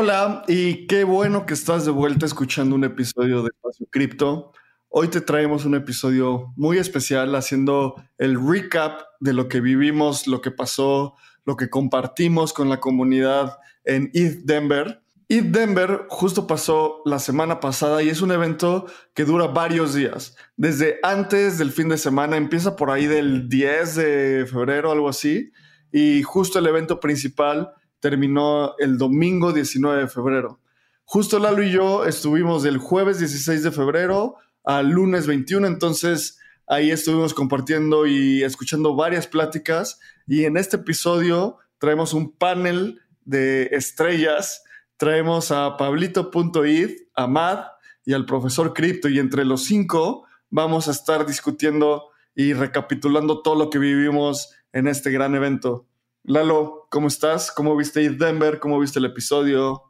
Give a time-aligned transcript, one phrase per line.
[0.00, 4.52] Hola y qué bueno que estás de vuelta escuchando un episodio de Espacio.
[4.90, 10.40] Hoy te traemos un episodio muy especial haciendo el recap de lo que vivimos, lo
[10.40, 15.02] que pasó, lo que compartimos con la comunidad en ETH Denver.
[15.28, 20.36] ETH Denver justo pasó la semana pasada y es un evento que dura varios días.
[20.56, 25.50] Desde antes del fin de semana, empieza por ahí del 10 de febrero, algo así,
[25.90, 30.60] y justo el evento principal terminó el domingo 19 de febrero.
[31.04, 36.90] Justo Lalo y yo estuvimos del jueves 16 de febrero al lunes 21, entonces ahí
[36.90, 44.62] estuvimos compartiendo y escuchando varias pláticas y en este episodio traemos un panel de estrellas,
[44.98, 47.64] traemos a Pablito.id, a Mad
[48.04, 53.54] y al profesor Crypto y entre los cinco vamos a estar discutiendo y recapitulando todo
[53.54, 55.86] lo que vivimos en este gran evento.
[56.24, 57.50] Lalo, ¿cómo estás?
[57.50, 58.58] ¿Cómo viste Denver?
[58.58, 59.82] ¿Cómo viste el episodio?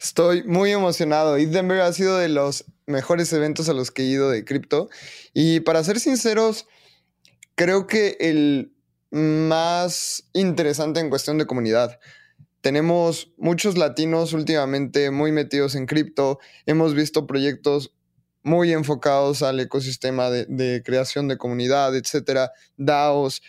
[0.00, 1.36] Estoy muy emocionado.
[1.36, 4.88] Eat Denver ha sido de los mejores eventos a los que he ido de cripto.
[5.34, 6.66] Y para ser sinceros,
[7.54, 8.72] creo que el
[9.10, 11.98] más interesante en cuestión de comunidad.
[12.60, 16.38] Tenemos muchos latinos últimamente muy metidos en cripto.
[16.66, 17.92] Hemos visto proyectos
[18.42, 23.42] muy enfocados al ecosistema de, de creación de comunidad, etcétera, DAOs,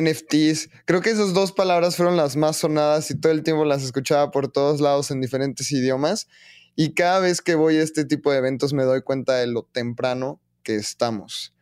[0.00, 0.70] NFTs.
[0.84, 4.30] Creo que esas dos palabras fueron las más sonadas y todo el tiempo las escuchaba
[4.30, 6.28] por todos lados en diferentes idiomas.
[6.76, 9.64] Y cada vez que voy a este tipo de eventos me doy cuenta de lo
[9.64, 11.54] temprano que estamos.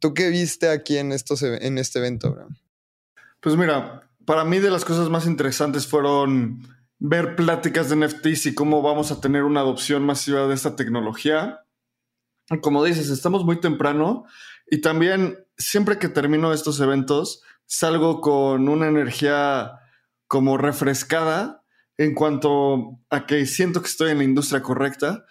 [0.00, 2.56] ¿Tú qué viste aquí en, estos, en este evento, Abraham?
[3.40, 6.66] Pues mira, para mí de las cosas más interesantes fueron
[6.98, 11.60] ver pláticas de NFTs y cómo vamos a tener una adopción masiva de esta tecnología.
[12.60, 14.24] Como dices, estamos muy temprano
[14.70, 19.80] y también siempre que termino estos eventos, salgo con una energía
[20.26, 21.64] como refrescada
[21.96, 25.24] en cuanto a que siento que estoy en la industria correcta.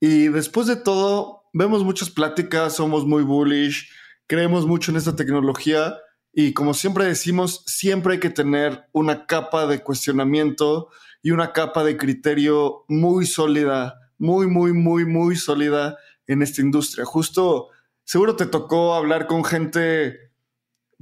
[0.00, 3.90] Y después de todo, vemos muchas pláticas, somos muy bullish,
[4.26, 5.96] creemos mucho en esta tecnología
[6.32, 10.88] y como siempre decimos, siempre hay que tener una capa de cuestionamiento
[11.22, 15.96] y una capa de criterio muy sólida, muy, muy, muy, muy sólida
[16.26, 17.04] en esta industria.
[17.04, 17.70] Justo,
[18.04, 20.27] seguro te tocó hablar con gente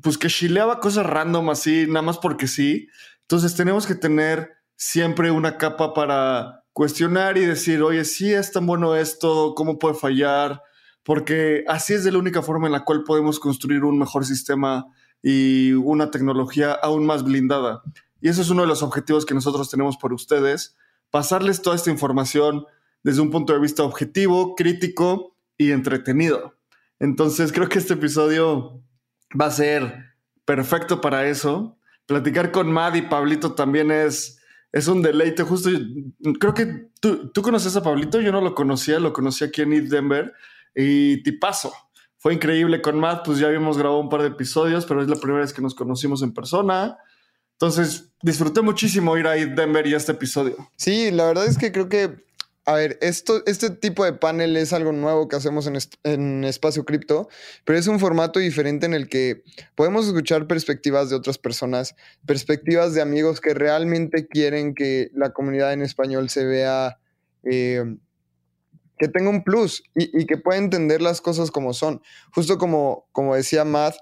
[0.02, 2.88] pues que chileaba cosas random así, nada más porque sí.
[3.22, 8.66] Entonces tenemos que tener siempre una capa para cuestionar y decir, oye, sí es tan
[8.66, 10.62] bueno esto, ¿cómo puede fallar?
[11.02, 14.86] Porque así es de la única forma en la cual podemos construir un mejor sistema
[15.22, 17.82] y una tecnología aún más blindada.
[18.20, 20.76] Y eso es uno de los objetivos que nosotros tenemos por ustedes,
[21.10, 22.66] pasarles toda esta información
[23.02, 26.56] desde un punto de vista objetivo, crítico y entretenido.
[26.98, 28.82] Entonces creo que este episodio
[29.38, 30.14] va a ser
[30.44, 31.78] perfecto para eso.
[32.06, 34.38] Platicar con Mad y Pablito también es,
[34.72, 35.42] es un deleite.
[35.42, 35.70] Justo,
[36.38, 39.88] creo que tú, conoces a Pablito, yo no lo conocía, lo conocí aquí en East
[39.88, 40.32] Denver
[40.74, 41.72] y tipazo.
[42.18, 45.16] Fue increíble con Matt, pues ya habíamos grabado un par de episodios, pero es la
[45.16, 46.96] primera vez que nos conocimos en persona.
[47.52, 50.56] Entonces, disfruté muchísimo ir a Denver y a este episodio.
[50.76, 52.25] Sí, la verdad es que creo que
[52.68, 55.70] a ver, esto, este tipo de panel es algo nuevo que hacemos
[56.02, 57.28] en, Espacio Cripto,
[57.64, 59.44] pero es un formato diferente en el que
[59.76, 61.94] podemos escuchar perspectivas de otras personas,
[62.26, 66.98] perspectivas de amigos que realmente quieren que la comunidad en español se vea,
[67.44, 67.84] eh,
[68.98, 72.02] que tenga un plus y, que pueda entender las cosas como son.
[72.34, 73.94] Justo como, como decía Matt,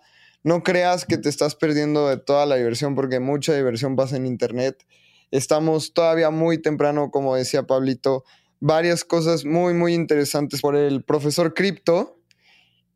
[0.42, 4.24] no creas que te estás perdiendo de toda la diversión porque mucha diversión pasa en
[4.24, 4.86] Internet.
[5.30, 8.24] Estamos todavía muy temprano, como decía Pablito
[8.64, 12.18] varias cosas muy, muy interesantes por el profesor Crypto.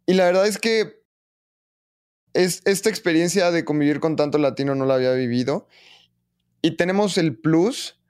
[0.07, 1.03] Y la verdad es que
[2.33, 5.69] es, esta experiencia de convivir con tanto latino no la había vivido.
[6.63, 8.01] Y tenemos el plus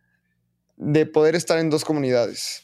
[0.76, 2.62] de poder estar en dos comunidades.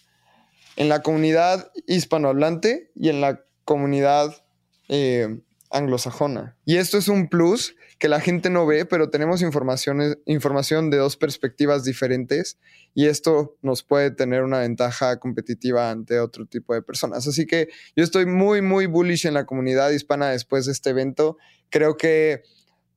[0.77, 4.45] En la comunidad hispanohablante y en la comunidad
[4.89, 5.41] eh,
[5.71, 6.57] anglosajona.
[6.65, 11.17] Y esto es un plus que la gente no ve, pero tenemos información, de dos
[11.17, 12.59] perspectivas diferentes
[12.93, 17.27] y esto nos puede tener una ventaja competitiva ante otro tipo de personas.
[17.27, 21.39] Así que yo estoy muy, muy bullish en la comunidad hispana después de este evento.
[21.71, 22.43] Creo que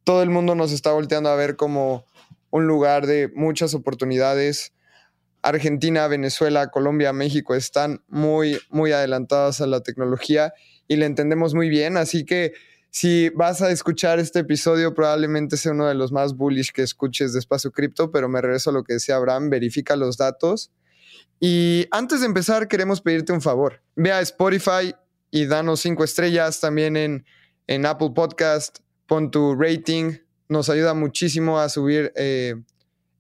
[0.04, 2.06] todo el mundo nos está volteando a ver como
[2.50, 4.74] un lugar de muchas oportunidades.
[5.42, 10.54] Argentina, Venezuela, Colombia, México están muy, muy adelantadas a la tecnología
[10.86, 11.95] y le entendemos muy bien.
[11.95, 12.51] Así que
[12.89, 17.34] si vas a escuchar este episodio, probablemente sea uno de los más bullish que escuches
[17.34, 20.72] de Espacio Cripto, pero me regreso a lo que decía Abraham, verifica los datos.
[21.39, 23.81] Y antes de empezar, queremos pedirte un favor.
[23.95, 24.95] Ve a Spotify
[25.30, 27.25] y danos cinco estrellas también en,
[27.68, 28.80] en Apple Podcast.
[29.06, 30.18] Pon tu rating.
[30.50, 32.56] Nos ayuda muchísimo a subir eh,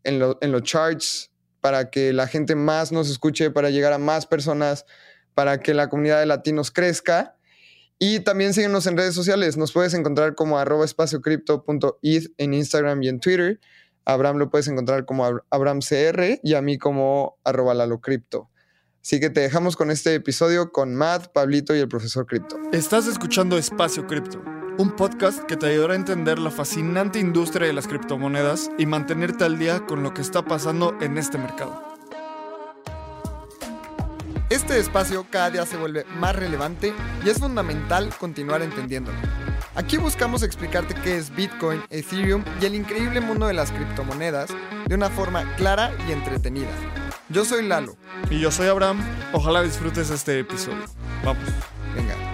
[0.03, 1.31] en, en los charts
[1.61, 4.85] para que la gente más nos escuche, para llegar a más personas,
[5.33, 7.36] para que la comunidad de latinos crezca.
[7.99, 9.57] Y también síguenos en redes sociales.
[9.57, 13.59] Nos puedes encontrar como arroba espaciocripto.eth en Instagram y en Twitter.
[14.05, 18.49] Abraham lo puedes encontrar como AbrahamCR y a mí como arroba lalocrypto.
[19.01, 22.57] Así que te dejamos con este episodio con Matt, Pablito y el profesor Cripto.
[22.71, 24.41] Estás escuchando Espacio Cripto,
[24.77, 29.45] un podcast que te ayudará a entender la fascinante industria de las criptomonedas y mantenerte
[29.45, 31.86] al día con lo que está pasando en este mercado.
[34.49, 36.93] Este espacio cada día se vuelve más relevante
[37.25, 39.17] y es fundamental continuar entendiéndolo.
[39.75, 44.49] Aquí buscamos explicarte qué es Bitcoin, Ethereum y el increíble mundo de las criptomonedas
[44.85, 46.71] de una forma clara y entretenida.
[47.27, 47.97] Yo soy Lalo.
[48.29, 48.99] Y yo soy Abraham.
[49.33, 50.85] Ojalá disfrutes este episodio.
[51.25, 51.43] Vamos.
[51.93, 52.26] Venga.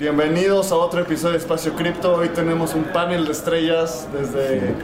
[0.00, 2.14] Bienvenidos a otro episodio de Espacio Cripto.
[2.14, 4.74] Hoy tenemos un panel de estrellas desde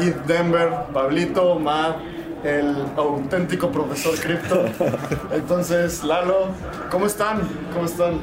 [0.00, 1.98] East Denver, Pablito, Matt,
[2.42, 4.64] el auténtico profesor cripto.
[5.30, 6.46] Entonces, Lalo,
[6.90, 7.42] ¿cómo están?
[7.74, 8.18] ¿Cómo están?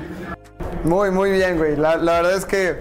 [0.83, 1.75] Muy, muy bien, güey.
[1.75, 2.79] La, la verdad es que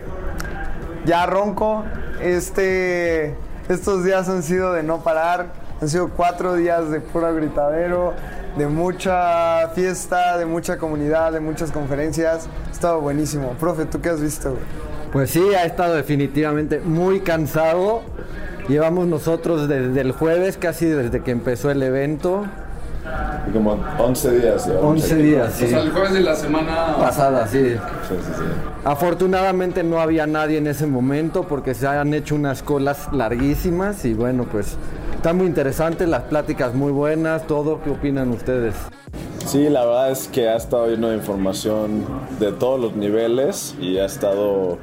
[1.05, 1.85] ya ronco.
[2.23, 3.37] Este,
[3.69, 5.49] estos días han sido de no parar.
[5.83, 8.15] Han sido cuatro días de puro gritadero,
[8.59, 12.49] de mucha fiesta, de mucha comunidad, de muchas conferencias.
[12.67, 13.53] Ha estado buenísimo.
[13.59, 14.57] Profe, ¿tú qué has visto?
[15.13, 18.03] Pues sí, ha estado definitivamente muy cansado.
[18.69, 22.45] Llevamos nosotros desde el jueves, casi desde que empezó el evento.
[23.53, 24.67] Como 11 días.
[24.67, 24.75] ya.
[24.75, 25.65] 11 días, sí.
[25.65, 27.71] O sea, el jueves de la semana Pasada, sí.
[27.71, 27.79] Sí,
[28.09, 28.45] sí, sí.
[28.85, 34.13] Afortunadamente no había nadie en ese momento porque se han hecho unas colas larguísimas y
[34.13, 34.77] bueno, pues
[35.19, 37.83] está muy interesante, las pláticas muy buenas, todo.
[37.83, 38.77] ¿Qué opinan ustedes?
[39.45, 42.07] Sí, la verdad es que ha estado lleno de información
[42.39, 44.79] de todos los niveles y ha estado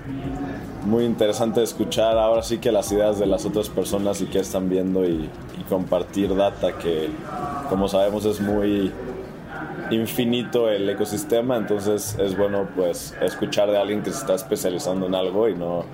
[0.83, 4.67] muy interesante escuchar ahora sí que las ideas de las otras personas y qué están
[4.67, 7.09] viendo y, y compartir data que
[7.69, 8.91] como sabemos es muy
[9.89, 15.15] infinito el ecosistema, entonces es bueno pues escuchar de alguien que se está especializando en
[15.15, 15.85] algo y no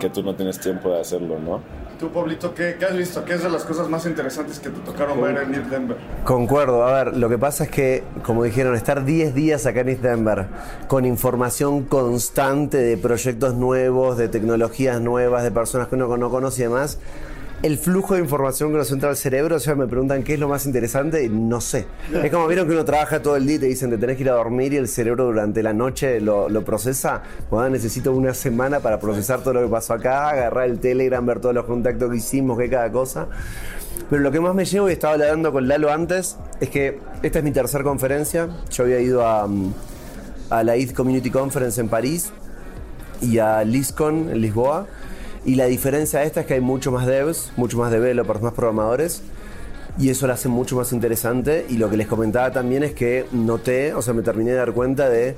[0.00, 1.60] que tú no tienes tiempo de hacerlo, ¿no?
[2.00, 3.22] Tú, Pablito, ¿qué, qué has visto?
[3.26, 5.98] ¿Qué es de las cosas más interesantes que te tocaron ver en East Denver?
[6.24, 9.90] Concuerdo, a ver, lo que pasa es que, como dijeron, estar 10 días acá en
[9.90, 10.46] East Denver
[10.88, 16.62] con información constante de proyectos nuevos, de tecnologías nuevas, de personas que uno no conoce
[16.62, 16.98] y demás,
[17.62, 20.40] el flujo de información que nos entra al cerebro, o sea, me preguntan qué es
[20.40, 21.86] lo más interesante no sé.
[22.22, 24.22] Es como vieron que uno trabaja todo el día y te dicen te tenés que
[24.22, 27.22] ir a dormir y el cerebro durante la noche lo, lo procesa.
[27.50, 31.40] Bueno, necesito una semana para procesar todo lo que pasó acá, agarrar el Telegram, ver
[31.40, 33.28] todos los contactos que hicimos, que cada cosa.
[34.08, 37.38] Pero lo que más me llevo, y estaba hablando con Lalo antes, es que esta
[37.38, 38.48] es mi tercera conferencia.
[38.70, 39.46] Yo había ido a,
[40.50, 42.32] a la ETH Community Conference en París
[43.20, 44.86] y a LISCON en Lisboa.
[45.44, 48.52] Y la diferencia de esta es que hay mucho más devs, mucho más developers, más
[48.52, 49.22] programadores.
[49.98, 51.66] Y eso lo hace mucho más interesante.
[51.68, 54.72] Y lo que les comentaba también es que noté, o sea, me terminé de dar
[54.72, 55.34] cuenta de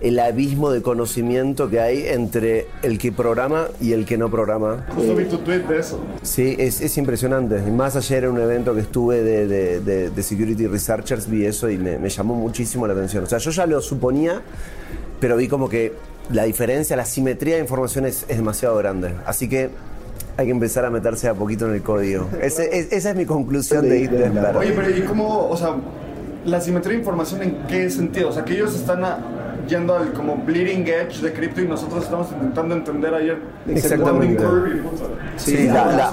[0.00, 4.84] el abismo de conocimiento que hay entre el que programa y el que no programa.
[4.96, 6.00] Justo vi tu tweet de eso.
[6.22, 7.60] Sí, es, es impresionante.
[7.70, 11.70] Más ayer en un evento que estuve de, de- de- de Security Researchers vi eso
[11.70, 13.22] y me, me llamó muchísimo la atención.
[13.22, 14.40] O sea, yo ya lo suponía,
[15.20, 15.92] pero vi como que
[16.32, 19.14] la diferencia, la simetría de información es, es demasiado grande.
[19.26, 19.70] Así que
[20.36, 22.28] hay que empezar a meterse a poquito en el código.
[22.40, 24.56] Ese- es- esa es mi conclusión de Denver.
[24.56, 25.74] Oye, pero ¿y cómo, o sea,
[26.44, 28.30] la simetría de información en qué sentido?
[28.30, 29.18] O sea, que ellos están a-
[29.68, 34.42] yendo al como bleeding edge de cripto y nosotros estamos intentando entender ayer el Exactamente.
[35.36, 36.12] Sí, la, la-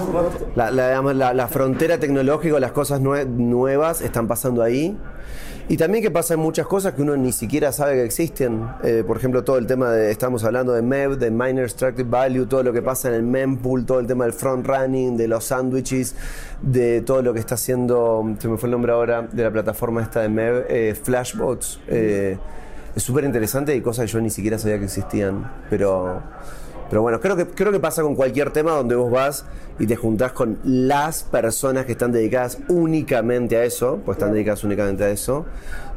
[0.54, 4.96] la- la- digamos, la- la frontera tecnológica, las cosas nue- nuevas están pasando ahí.
[5.70, 8.68] Y también que pasan muchas cosas que uno ni siquiera sabe que existen.
[8.82, 12.46] Eh, por ejemplo, todo el tema de, estamos hablando de MEV, de Miner Extracted Value,
[12.46, 15.44] todo lo que pasa en el mempool, todo el tema del front running, de los
[15.44, 16.16] sándwiches,
[16.60, 20.02] de todo lo que está haciendo, se me fue el nombre ahora, de la plataforma
[20.02, 21.78] esta de MEV, eh, Flashbots.
[21.86, 22.36] Eh,
[22.96, 25.52] es súper interesante y cosas que yo ni siquiera sabía que existían.
[25.70, 26.20] Pero
[26.90, 29.46] pero bueno, creo que, creo que pasa con cualquier tema donde vos vas
[29.78, 34.62] y te juntás con las personas que están dedicadas únicamente a eso, pues están dedicadas
[34.64, 35.46] únicamente a eso.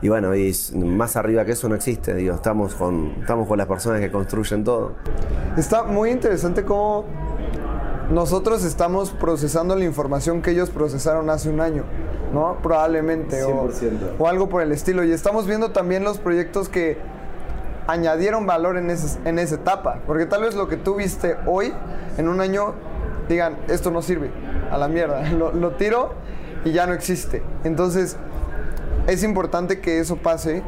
[0.02, 3.68] Y bueno, y más arriba que eso no existe, digo, estamos con, estamos con las
[3.68, 4.94] personas que construyen todo.
[5.58, 7.06] Está muy interesante cómo
[8.12, 11.84] nosotros estamos procesando la información que ellos procesaron hace un año,
[12.34, 12.58] ¿no?
[12.62, 13.44] Probablemente.
[13.44, 14.16] o- 100%.
[14.20, 15.04] O, algo por el estilo.
[15.04, 16.98] Y estamos viendo también los proyectos que
[17.88, 20.00] añadieron valor en, ese- en esa etapa.
[20.08, 21.74] Porque tal vez lo que tú viste hoy,
[22.18, 22.74] en un año,
[23.30, 24.32] digan, esto no sirve,
[24.72, 25.22] a la mierda.
[25.32, 26.13] Lo, lo tiro
[26.66, 27.44] y ya no existe.
[27.63, 28.18] Entonces,
[29.08, 30.63] es importante que eso pase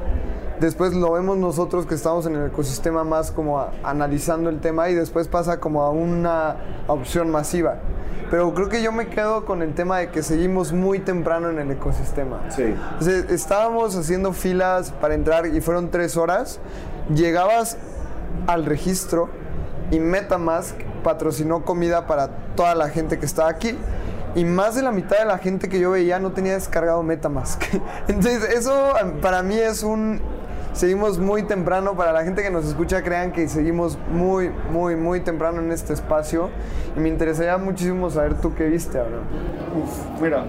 [0.60, 4.90] después lo vemos nosotros que estamos en el ecosistema más como a- analizando el tema
[4.90, 6.56] y después pasa como a una
[6.88, 7.76] opción masiva.
[8.32, 11.60] Pero creo que yo me quedo con el tema de que seguimos muy temprano en
[11.60, 12.40] el ecosistema.
[12.50, 12.74] Sí.
[13.00, 16.60] O sea, estábamos haciendo filas para entrar y fueron tres horas.
[17.14, 17.78] Llegabas
[18.48, 19.30] al registro
[19.92, 23.78] y Metamask patrocinó comida para toda la gente que estaba aquí.
[24.36, 27.62] Y más de la mitad de la gente que yo veía no tenía descargado Metamask.
[28.08, 30.22] Entonces, eso para mí es un...
[30.74, 35.22] Seguimos muy temprano, para la gente que nos escucha, crean que seguimos muy, muy, muy
[35.22, 36.50] temprano en este espacio.
[36.98, 39.24] Y me interesaría muchísimo saber tú qué viste, Abraham.
[39.82, 40.44] Uf, mira,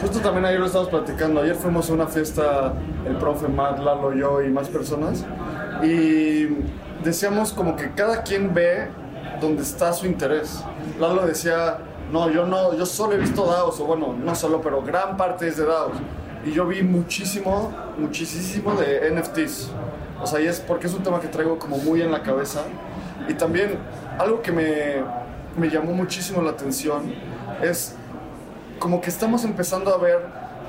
[0.00, 1.42] justo también ayer lo estábamos platicando.
[1.42, 2.72] Ayer fuimos a una fiesta,
[3.06, 5.26] el profe Matt, Lalo, yo y más personas.
[5.82, 6.48] Y
[7.04, 8.88] decíamos como que cada quien ve
[9.40, 10.62] donde está su interés.
[10.98, 11.78] Lalo decía,
[12.10, 15.48] no, yo no, yo solo he visto DAOs, o bueno, no solo, pero gran parte
[15.48, 15.96] es de DAOs.
[16.44, 19.70] Y yo vi muchísimo, muchísimo de NFTs.
[20.22, 22.62] O sea, y es porque es un tema que traigo como muy en la cabeza.
[23.28, 23.78] Y también
[24.18, 25.02] algo que me,
[25.56, 27.12] me llamó muchísimo la atención
[27.62, 27.94] es
[28.78, 30.20] como que estamos empezando a ver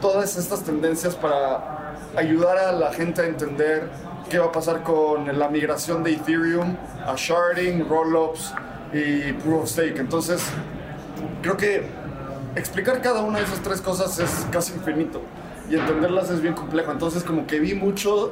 [0.01, 3.89] todas estas tendencias para ayudar a la gente a entender
[4.29, 8.53] qué va a pasar con la migración de Ethereum a sharding, rollups
[8.93, 9.97] y proof of stake.
[9.97, 10.41] Entonces,
[11.41, 11.83] creo que
[12.55, 15.21] explicar cada una de esas tres cosas es casi infinito
[15.69, 16.91] y entenderlas es bien complejo.
[16.91, 18.31] Entonces, como que vi mucho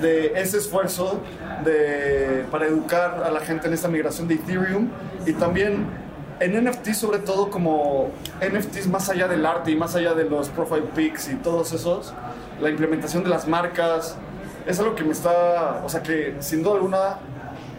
[0.00, 1.20] de ese esfuerzo
[1.64, 4.88] de, para educar a la gente en esta migración de Ethereum
[5.24, 5.86] y también
[6.38, 10.48] en NFT sobre todo como NFTs más allá del arte y más allá de los
[10.50, 12.12] profile pics y todos esos,
[12.60, 14.16] la implementación de las marcas,
[14.66, 17.18] es algo que me está, o sea que sin duda alguna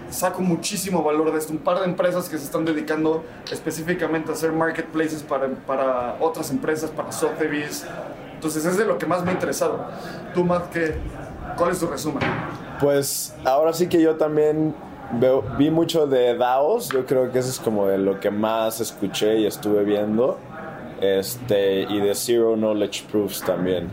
[0.09, 1.53] saco muchísimo valor de esto.
[1.53, 6.51] Un par de empresas que se están dedicando específicamente a hacer marketplaces para, para otras
[6.51, 7.85] empresas, para Sotheby's.
[8.33, 9.85] Entonces es de lo que más me ha interesado.
[10.33, 10.95] Tú, Matt, ¿qué,
[11.57, 12.21] ¿cuál es tu resumen?
[12.79, 14.75] Pues ahora sí que yo también
[15.13, 18.79] veo, vi mucho de DAOs, yo creo que eso es como de lo que más
[18.79, 20.37] escuché y estuve viendo,
[21.01, 23.89] este, y de Zero Knowledge Proofs también.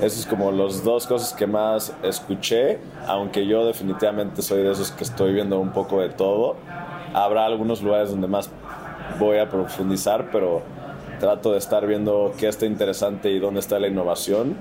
[0.00, 4.90] Esos es como los dos cosas que más escuché, aunque yo definitivamente soy de esos
[4.90, 6.56] que estoy viendo un poco de todo.
[7.14, 8.50] Habrá algunos lugares donde más
[9.18, 10.62] voy a profundizar, pero
[11.20, 14.56] trato de estar viendo qué está interesante y dónde está la innovación.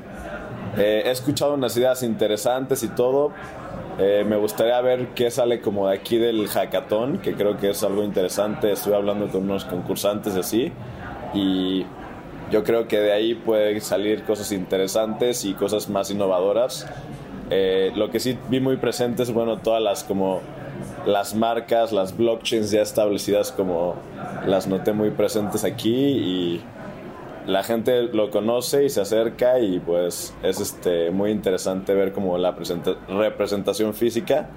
[0.78, 3.32] Eh, he escuchado unas ideas interesantes y todo.
[3.98, 7.84] Eh, me gustaría ver qué sale como de aquí del hackathon, que creo que es
[7.84, 8.72] algo interesante.
[8.72, 10.72] Estuve hablando con unos concursantes así.
[11.34, 11.86] Y
[12.52, 16.88] yo creo que de ahí pueden salir cosas interesantes y cosas más innovadoras.
[17.50, 20.42] Eh, lo que sí vi muy presente es, bueno, todas las como
[21.06, 23.96] las marcas, las blockchains ya establecidas como
[24.46, 26.62] las noté muy presentes aquí y
[27.48, 32.38] la gente lo conoce y se acerca y pues es este muy interesante ver como
[32.38, 34.48] la presenta- representación física.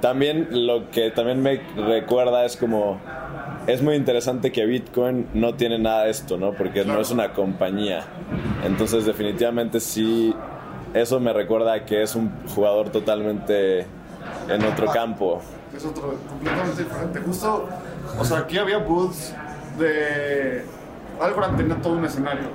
[0.00, 3.00] También lo que también me recuerda es como
[3.66, 6.52] es muy interesante que Bitcoin no tiene nada de esto, ¿no?
[6.52, 8.04] Porque no es una compañía.
[8.64, 10.34] Entonces definitivamente sí
[10.94, 13.80] eso me recuerda que es un jugador totalmente
[14.48, 15.42] en otro campo.
[15.76, 17.20] Es otro, completamente diferente.
[17.20, 17.68] Justo,
[18.18, 19.34] o sea, aquí había booths
[19.78, 20.64] de...
[21.20, 22.48] Algorand tenía todo un escenario.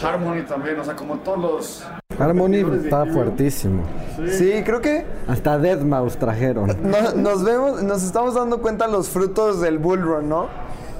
[0.00, 1.99] Harmony también, o sea, como todos los...
[2.20, 3.82] Harmony está fuertísimo.
[4.30, 6.76] Sí, creo que Hasta Deadmau5 trajeron.
[6.82, 10.48] No- nos vemos, nos estamos dando cuenta los frutos del Bull Run, ¿no?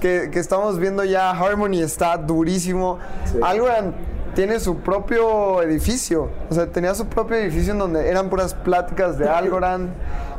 [0.00, 2.98] Que, que estamos viendo ya Harmony está durísimo.
[3.42, 3.92] Algorand
[4.34, 6.30] tiene su propio edificio.
[6.48, 9.90] O sea, tenía su propio edificio en donde eran puras pláticas de Algorand.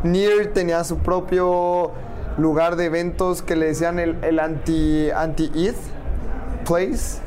[0.03, 1.91] Near tenía su propio
[2.37, 5.75] lugar de eventos que le decían el, el anti anti ETH
[6.65, 7.19] place.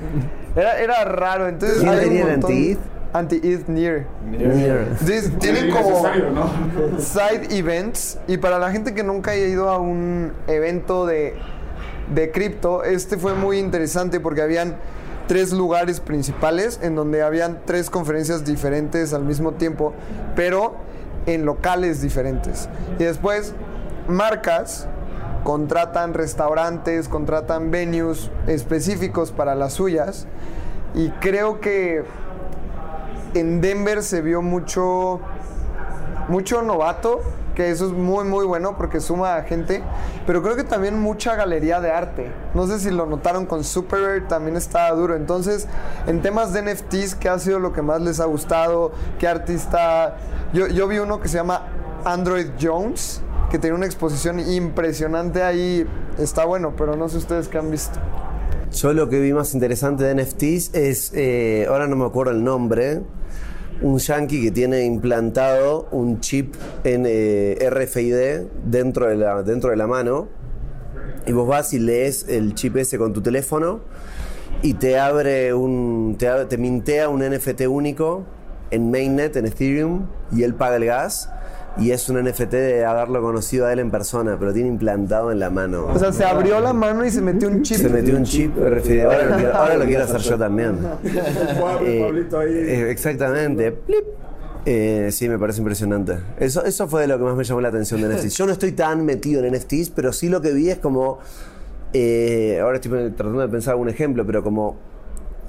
[0.56, 1.46] Era, era raro.
[1.49, 2.78] Entonces ¿Quién hay un montón-
[3.14, 3.68] anti-ETH?
[3.68, 4.06] Anti-ETH Near.
[4.30, 4.78] Near.
[4.90, 6.06] Entonces, tienen como
[6.99, 11.35] side events y para la gente que nunca haya ido a un evento de,
[12.12, 14.76] de cripto, este fue muy interesante porque habían
[15.26, 19.94] tres lugares principales en donde habían tres conferencias diferentes al mismo tiempo,
[20.37, 20.75] pero
[21.26, 22.68] en locales diferentes.
[22.99, 23.54] Y después
[24.09, 24.87] marcas
[25.44, 30.26] contratan restaurantes, contratan venues específicos para las suyas
[30.94, 32.02] y creo que
[33.35, 35.21] en Denver se vio mucho
[36.29, 37.21] mucho novato,
[37.55, 39.83] que eso es muy muy bueno porque suma a gente,
[40.26, 42.33] pero creo que también mucha galería de arte.
[42.55, 45.14] No sé si lo notaron con Super Rare, también está duro.
[45.17, 45.69] Entonces,
[46.07, 48.93] en temas de NFTs, ¿qué ha sido lo que más les ha gustado?
[49.19, 50.17] ¿Qué artista?
[50.53, 51.67] Yo, yo vi uno que se llama
[52.05, 55.87] Android Jones, que tiene una exposición impresionante ahí.
[56.19, 58.00] Está bueno, pero no sé ustedes qué han visto.
[58.73, 62.43] Yo lo que vi más interesante de NFTs es, eh, ahora no me acuerdo el
[62.43, 63.03] nombre,
[63.83, 66.54] un yankee que tiene implantado un chip
[66.85, 70.28] en eh, RFID dentro de, la, dentro de la mano.
[71.26, 73.81] Y vos vas y lees el chip ese con tu teléfono
[74.62, 76.16] y te abre un.
[76.19, 78.25] te, te mintea un NFT único
[78.71, 81.31] en mainnet, en Ethereum, y él paga el gas.
[81.76, 85.40] Y es un NFT de haberlo conocido a él en persona, pero tiene implantado en
[85.40, 85.87] la mano.
[85.87, 87.78] O sea, se abrió la mano y se metió un chip.
[87.78, 88.57] Se metió un chip.
[88.57, 90.78] Ahora lo quiero, ahora lo quiero hacer yo también.
[91.83, 93.73] Eh, eh, exactamente.
[93.73, 94.04] Plip.
[94.66, 96.16] Eh, sí, me parece impresionante.
[96.38, 98.37] Eso, eso fue de lo que más me llamó la atención de NFTs.
[98.37, 101.19] Yo no estoy tan metido en NFTs, pero sí lo que vi es como.
[101.93, 104.76] eh, ahora estoy tratando de pensar un ejemplo, pero como.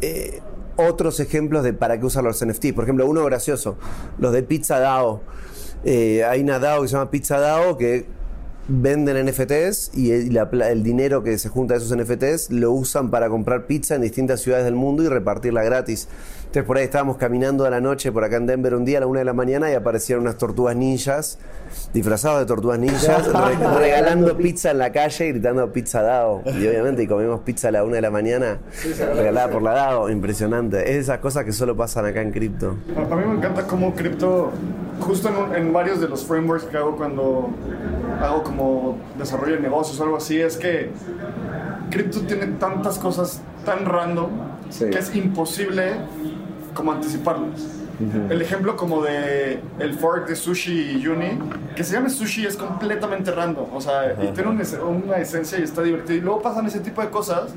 [0.02, 0.42] eh,
[0.78, 2.74] otros ejemplos de para qué usar los NFTs.
[2.74, 3.78] Por ejemplo, uno gracioso,
[4.18, 5.22] los de Pizza DAO.
[5.84, 8.06] Eh, hay una DAO que se llama Pizza DAO que
[8.68, 13.12] venden NFTs y el, la el dinero que se junta de esos NFTs lo usan
[13.12, 16.08] para comprar pizza en distintas ciudades del mundo y repartirla gratis.
[16.46, 19.02] Entonces por ahí estábamos caminando a la noche por acá en Denver un día a
[19.02, 21.38] la una de la mañana y aparecieron unas tortugas ninjas,
[21.94, 26.42] disfrazados de tortugas ninjas, re- regalando pizza en la calle y gritando pizza DAO.
[26.46, 28.60] Y obviamente y comimos pizza a la una de la mañana
[29.16, 30.10] regalada por la DAO.
[30.10, 30.90] Impresionante.
[30.92, 32.78] Es esas cosas que solo pasan acá en cripto.
[32.98, 34.52] A a mí me encanta cómo cripto,
[35.02, 37.50] justo en, un- en varios de los frameworks que hago cuando
[38.22, 40.92] hago como desarrollo de negocios o algo así, es que
[41.90, 44.30] cripto tiene tantas cosas tan random
[44.70, 44.90] Sí.
[44.90, 45.94] que es imposible
[46.74, 47.62] como anticiparlas.
[48.30, 51.38] El ejemplo como de el fork de Sushi y Uni,
[51.78, 54.62] que se llama Sushi es completamente random, o sea, y tiene un
[55.06, 56.18] una esencia y está divertido.
[56.18, 57.54] Y luego pasan ese tipo de cosas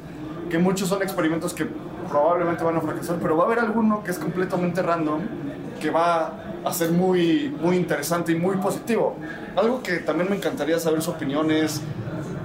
[0.49, 1.67] que muchos son experimentos que
[2.09, 5.23] probablemente van a fracasar, pero va a haber alguno que es completamente random
[5.81, 6.33] que va
[6.69, 9.17] a ser muy, muy interesante y muy positivo.
[9.57, 11.81] Algo que también me encantaría saber su opinión es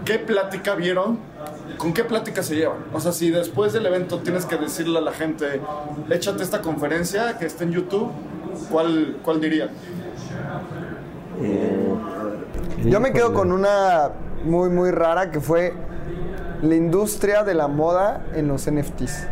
[0.06, 1.20] qué plática vieron,
[1.78, 2.78] con qué plática se llevan.
[2.94, 5.62] O sea, si después del evento tienes que decirle a la gente,
[6.10, 8.12] échate esta conferencia que está en YouTube,
[8.70, 9.70] ¿cuál, cuál dirían?
[12.86, 14.12] Yo me quedo con una
[14.44, 15.74] muy, muy rara que fue
[16.62, 19.28] la industria de la moda en los NFTs.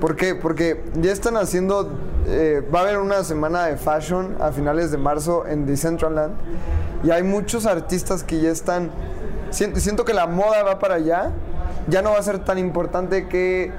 [0.00, 0.34] ¿Por qué?
[0.34, 1.90] Porque ya están haciendo,
[2.26, 6.34] eh, va a haber una semana de fashion a finales de marzo en Decentraland
[7.02, 8.90] y hay muchos artistas que ya están,
[9.50, 11.30] siento, siento que la moda va para allá,
[11.88, 13.72] ya no va a ser tan importante que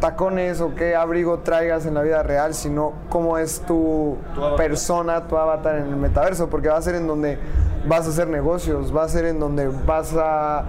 [0.00, 5.26] tacones o qué abrigo traigas en la vida real, sino cómo es tu, Tu persona,
[5.28, 7.38] tu avatar en el metaverso, porque va a ser en donde
[7.86, 10.64] vas a hacer negocios, va a ser en donde vas a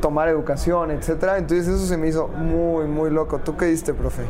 [0.00, 1.38] tomar educación, etcétera.
[1.38, 3.38] Entonces eso se me hizo muy, muy loco.
[3.38, 4.24] ¿Tú qué diste, profe?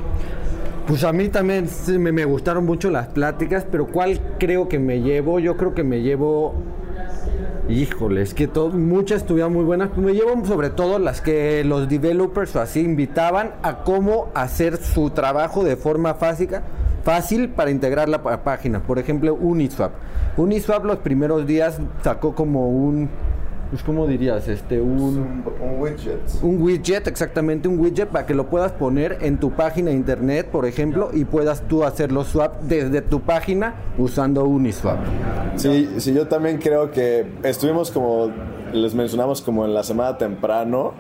[0.87, 1.69] Pues a mí también
[1.99, 5.39] me, gustaron mucho las pláticas, pero ¿cuál creo que me llevo?
[5.39, 6.55] Yo creo que me llevo...
[7.69, 9.97] Híjole, es que to- muchas estuvieron muy buenas.
[9.97, 15.11] Me llevo sobre todo las que los developers o así invitaban a cómo hacer su
[15.11, 18.81] trabajo de forma fácil para integrar la página.
[18.83, 19.93] Por ejemplo, Uniswap.
[20.37, 23.09] Uniswap los primeros días sacó como un...
[23.73, 24.49] Pues, ¿Cómo dirías?
[24.49, 26.21] Este, un Un widget.
[26.43, 30.49] un widget, exactamente un widget para que lo puedas poner en tu página de internet,
[30.53, 34.99] por ejemplo, y puedas tú hacer los swap desde tu página usando Uniswap.
[35.57, 38.31] Sí, sí, yo también creo que estuvimos como,
[38.75, 40.93] les mencionamos como en la semana temprano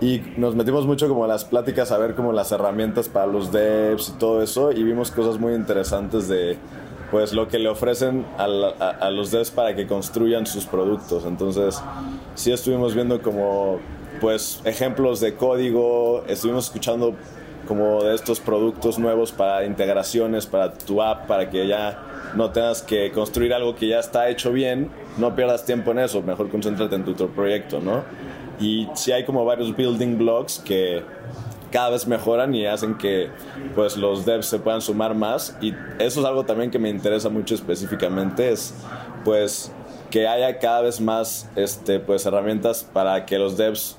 [0.00, 3.52] y nos metimos mucho como a las pláticas a ver como las herramientas para los
[3.52, 6.56] devs y todo eso y vimos cosas muy interesantes de
[7.10, 11.24] pues lo que le ofrecen a, los devs para que construyan sus productos.
[11.24, 11.82] Entonces
[12.34, 13.80] sí estuvimos viendo como
[14.20, 17.14] pues ejemplos de código, estuvimos escuchando
[17.66, 22.82] como de estos productos nuevos para integraciones para tu app, para que ya no tengas
[22.82, 26.94] que construir algo que ya está hecho bien, no pierdas tiempo en eso, mejor concéntrate
[26.94, 28.04] en tu otro proyecto, ¿no?
[28.58, 31.02] Y sí hay como varios building blocks que
[31.70, 33.30] cada vez mejoran y hacen que
[33.74, 37.28] pues los devs se puedan sumar más y eso es algo también que me interesa
[37.28, 38.74] mucho específicamente es
[39.24, 39.72] pues
[40.10, 43.96] que haya cada vez más este pues herramientas para que los devs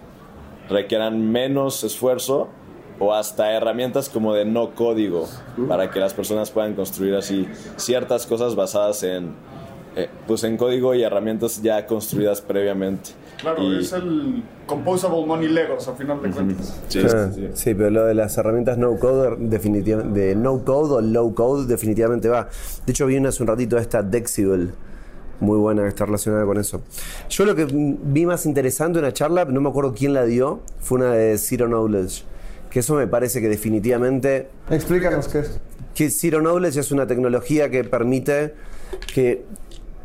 [0.69, 2.49] requieran menos esfuerzo
[2.99, 5.27] o hasta herramientas como de no código
[5.67, 9.35] para que las personas puedan construir así ciertas cosas basadas en
[9.95, 13.09] eh, pues en código y herramientas ya construidas previamente.
[13.41, 16.79] Claro, Y- es el Composable Money Legos, a final de cuentas.
[16.89, 17.47] Sí, Ah, sí, sí.
[17.53, 21.65] sí, pero lo de las herramientas no code, definitivamente, de no code o low code,
[21.67, 22.49] definitivamente va.
[22.85, 24.71] De hecho, vi una hace un ratito esta Dexible,
[25.39, 26.81] muy buena, que está relacionada con eso.
[27.29, 30.59] Yo lo que vi más interesante en una charla, no me acuerdo quién la dio,
[30.79, 32.23] fue una de Zero Knowledge.
[32.69, 35.59] Que eso me parece que definitivamente Explícanos qué es.
[35.95, 38.53] que Zero Knowledge es una tecnología que permite
[39.13, 39.43] que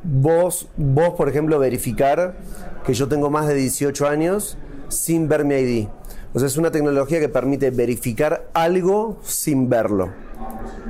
[0.03, 2.37] vos, vos, por ejemplo, verificar
[2.85, 5.89] que yo tengo más de 18 años sin ver mi ID.
[6.33, 10.11] O sea, es una tecnología que permite verificar algo sin verlo.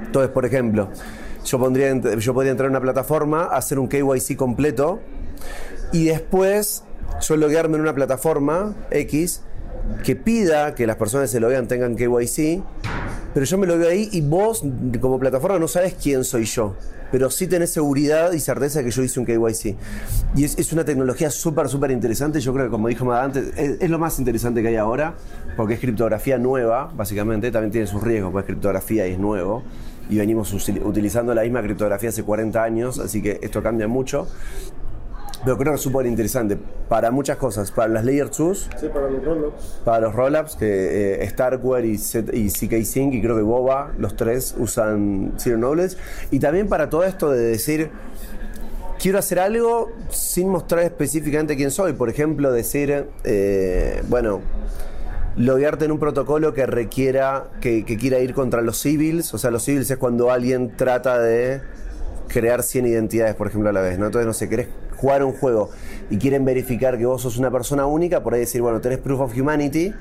[0.05, 0.89] Entonces, por ejemplo,
[1.45, 5.01] yo, pondría, yo podría entrar a una plataforma, hacer un KYC completo
[5.93, 6.83] y después
[7.21, 9.43] yo loguearme en una plataforma X
[10.05, 12.62] que pida que las personas se loguean tengan KYC,
[13.33, 14.62] pero yo me lo veo ahí y vos
[15.01, 16.77] como plataforma no sabes quién soy yo,
[17.11, 19.77] pero sí tenés seguridad y certeza que yo hice un KYC.
[20.37, 23.57] Y es, es una tecnología súper, súper interesante, yo creo que como dijo Mad antes,
[23.57, 25.14] es, lo más interesante que hay ahora,
[25.57, 29.62] porque es criptografía nueva, básicamente, también tiene sus riesgos, porque es criptografía y es nuevo
[30.09, 34.29] y venimos utilizando la misma criptografía hace 40 años, así que esto cambia mucho.
[35.45, 36.57] Pero creo que es súper interesante
[36.89, 39.81] para muchas cosas, para las Layer 2, Sí, para los rollups.
[39.85, 43.93] para los rollups, que eh, Starkware y, Z- y CK Sync y creo que Boba,
[43.99, 45.97] los tres usan Zero Knowledge.
[46.31, 47.91] Y también para todo esto de decir,
[48.99, 51.93] quiero hacer algo sin mostrar específicamente quién soy.
[51.93, 54.41] Por ejemplo, decir, eh, bueno,
[55.37, 59.35] loguearte en un protocolo que requiera, que, que quiera ir contra los civils.
[59.35, 61.61] O sea, los civils es cuando alguien trata de
[62.29, 63.99] crear 100 identidades, por ejemplo, a la vez.
[63.99, 64.07] ¿no?
[64.07, 64.69] Entonces, no sé, querés
[65.05, 65.69] jugar un juego
[66.09, 69.21] y quieren verificar que vos sos una persona única, por ahí decir, bueno, tenés Proof
[69.21, 69.93] of Humanity,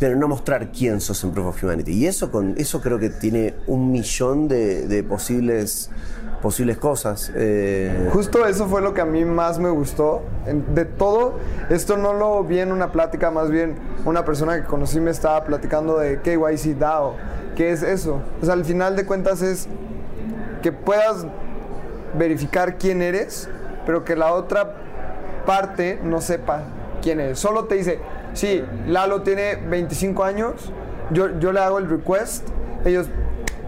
[0.00, 1.92] pero no mostrar quién sos en Proof of Humanity.
[1.92, 5.90] Y eso, con, eso creo que tiene un millón de, de posibles,
[6.40, 7.30] posibles cosas.
[7.34, 10.22] Eh, Justo eso fue lo que a mí más me gustó.
[10.74, 11.34] De todo,
[11.68, 13.74] esto no lo vi en una plática, más bien
[14.06, 17.16] una persona que conocí me estaba platicando de KYC DAO.
[17.54, 18.22] ¿Qué es eso?
[18.40, 19.68] O sea, al final de cuentas es
[20.62, 21.26] que puedas
[22.16, 23.48] verificar quién eres,
[23.88, 24.74] pero que la otra
[25.46, 26.60] parte no sepa
[27.00, 27.38] quién eres.
[27.38, 27.98] Solo te dice,
[28.34, 30.70] sí, Lalo tiene 25 años,
[31.10, 32.46] yo, yo le hago el request,
[32.84, 33.06] ellos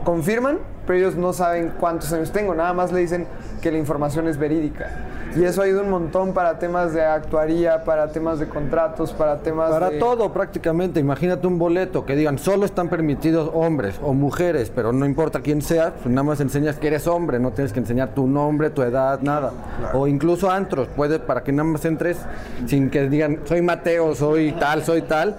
[0.05, 3.27] confirman, pero ellos no saben cuántos años tengo, nada más le dicen
[3.63, 4.91] que la información es verídica.
[5.37, 9.71] Y eso ayuda un montón para temas de actuaría, para temas de contratos, para temas
[9.71, 9.99] Para de...
[9.99, 10.99] todo prácticamente.
[10.99, 15.63] Imagínate un boleto que digan solo están permitidos hombres o mujeres, pero no importa quién
[15.63, 18.83] seas, pues nada más enseñas que eres hombre, no tienes que enseñar tu nombre, tu
[18.83, 19.53] edad, nada.
[19.95, 22.19] O incluso antros, puede para que nada más entres
[22.67, 25.37] sin que digan soy Mateo, soy tal, soy tal,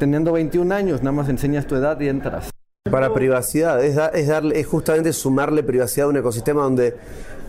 [0.00, 2.50] teniendo 21 años, nada más enseñas tu edad y entras.
[2.90, 6.96] Para privacidad, es, da- es darle, es justamente sumarle privacidad a un ecosistema donde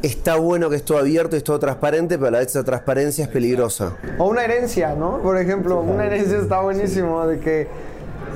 [0.01, 3.25] está bueno que es todo abierto, es todo transparente, pero a la vez esa transparencia
[3.25, 3.93] es peligrosa.
[4.17, 5.19] O una herencia, ¿no?
[5.21, 7.67] Por ejemplo, una herencia está buenísimo de que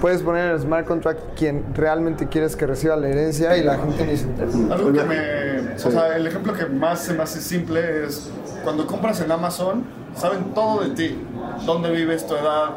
[0.02, 3.78] puedes poner en el smart contract quien realmente quieres que reciba la herencia y la
[3.78, 4.50] gente ni se entera.
[4.74, 5.76] Algo que me.
[5.76, 8.30] O sea, el ejemplo que más se me hace simple es
[8.64, 11.18] cuando compras en Amazon, saben todo de ti:
[11.66, 12.72] dónde vives, tu edad,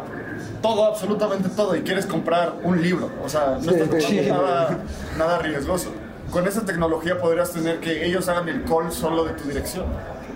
[0.62, 3.10] todo, absolutamente todo, y quieres comprar un libro.
[3.24, 4.78] O sea, no estás nada,
[5.18, 5.90] nada riesgoso.
[6.32, 9.84] Con esa tecnología podrías tener que ellos hagan el call solo de tu dirección.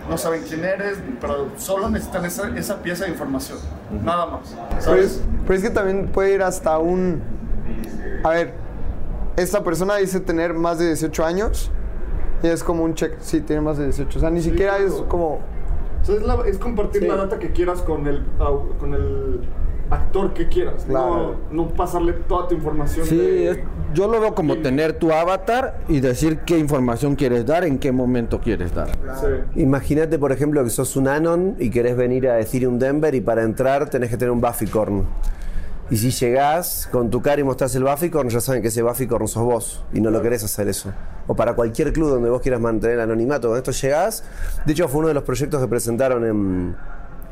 [0.09, 3.59] No saben quién eres, pero solo necesitan esa, esa pieza de información.
[4.03, 4.57] Nada más.
[4.71, 5.05] Pero ¿Sabes?
[5.07, 7.23] es, pero es que también puede ir hasta un...
[8.25, 8.55] A ver,
[9.37, 11.71] esta persona dice tener más de 18 años
[12.43, 14.19] y es como un check, sí, tiene más de 18.
[14.19, 15.35] O sea, ni siquiera es como...
[15.35, 18.25] O sea, es, la- es compartir la data que quieras con el,
[18.79, 19.41] con el
[19.91, 20.85] actor que quieras.
[20.87, 21.37] Claro.
[21.51, 23.07] No, no pasarle toda tu información.
[23.07, 23.59] Sí, de- es-
[23.93, 27.91] yo lo veo como tener tu avatar y decir qué información quieres dar, en qué
[27.91, 28.89] momento quieres dar.
[29.21, 29.61] Sí.
[29.61, 33.43] Imagínate, por ejemplo, que sos un Anon y querés venir a Ethereum Denver y para
[33.43, 35.05] entrar tenés que tener un Bufficorn.
[35.91, 39.27] Y si llegás con tu cara y mostrás el Bufficorn, ya saben que ese Bufficorn
[39.27, 40.93] sos vos y no lo querés hacer eso.
[41.27, 43.49] O para cualquier club donde vos quieras mantener el anonimato.
[43.49, 44.23] Con esto llegás.
[44.65, 46.77] De hecho, fue uno de los proyectos que presentaron en, en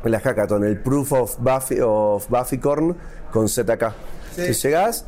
[0.03, 2.95] la hackathon, el Proof of, Buffy, of Bufficorn
[3.31, 3.91] con ZK.
[4.35, 5.05] Si llegás,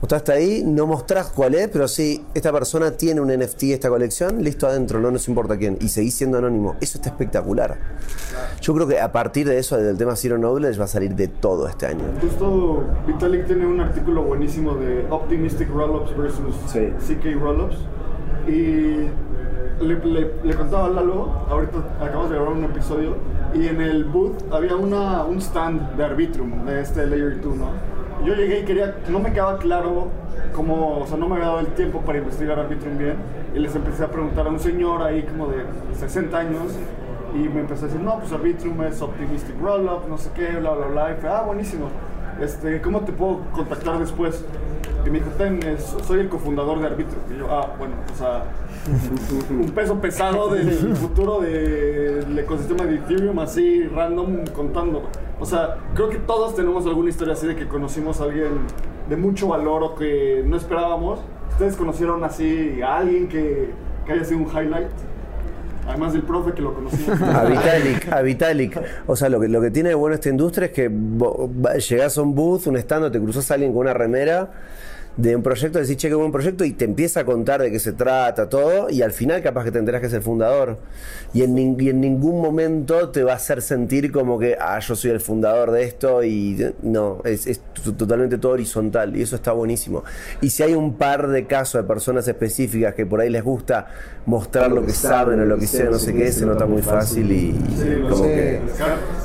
[0.00, 4.42] mostraste ahí, no mostrás cuál es, pero sí, esta persona tiene un NFT, esta colección,
[4.44, 5.76] listo adentro, no nos importa quién.
[5.80, 6.76] Y seguís siendo anónimo.
[6.80, 7.76] Eso está espectacular.
[8.60, 11.26] Yo creo que a partir de eso, del tema Zero Knowledge, va a salir de
[11.28, 12.04] todo este año.
[12.20, 16.92] Justo Vitalik tiene un artículo buenísimo de Optimistic Rollups versus Sí.
[17.06, 17.76] CK Rollups.
[18.46, 19.08] Y
[19.80, 23.16] le, le- le contaba a Lalo, ahorita acabamos de grabar un episodio,
[23.54, 27.66] y en el booth había una, un stand de Arbitrum, de este Layer 2, ¿no?
[28.24, 30.08] Yo llegué y quería, no me quedaba claro
[30.54, 33.14] cómo, o sea, no me había dado el tiempo para investigar Arbitrum bien,
[33.54, 35.62] y les empecé a preguntar a un señor ahí como de
[35.94, 36.76] 60 años,
[37.34, 40.70] y me empezó a decir, no, pues Arbitrum es Optimistic Rollup, no sé qué, bla,
[40.72, 41.10] bla, bla.
[41.12, 41.86] Y fue, ah, buenísimo.
[42.40, 44.44] Este, ¿Cómo te puedo contactar después?
[45.04, 45.60] Y me dijo, ten,
[46.06, 47.20] soy el cofundador de Arbitrum.
[47.34, 48.44] Y yo, ah, bueno, o sea,
[49.50, 55.02] un peso pesado del futuro del ecosistema de Ethereum, así, random, contando.
[55.40, 58.66] O sea, creo que todos tenemos alguna historia así de que conocimos a alguien
[59.08, 61.20] de mucho valor o que no esperábamos.
[61.50, 63.70] ¿Ustedes conocieron así a alguien que,
[64.04, 64.90] que haya sido un highlight?
[65.88, 67.20] Además del profe que lo conocimos.
[67.34, 68.80] A Vitalik, a Vitalik.
[69.06, 70.90] O sea, lo que, lo que tiene de bueno esta industria es que
[71.88, 74.50] llegás a un booth, un stand, te cruzas a alguien con una remera
[75.18, 77.80] de un proyecto, decís, che, qué buen proyecto, y te empieza a contar de qué
[77.80, 80.78] se trata, todo, y al final capaz que te enterás que es el fundador.
[81.34, 84.94] Y en, y en ningún momento te va a hacer sentir como que, ah, yo
[84.94, 87.60] soy el fundador de esto, y no, es, es
[87.96, 90.04] totalmente todo horizontal, y eso está buenísimo.
[90.40, 93.88] Y si hay un par de casos de personas específicas que por ahí les gusta
[94.24, 97.32] mostrar lo que saben o lo que hicieron, no sé qué, se nota muy fácil
[97.32, 97.58] y
[98.08, 98.22] como Sí.
[98.22, 98.60] que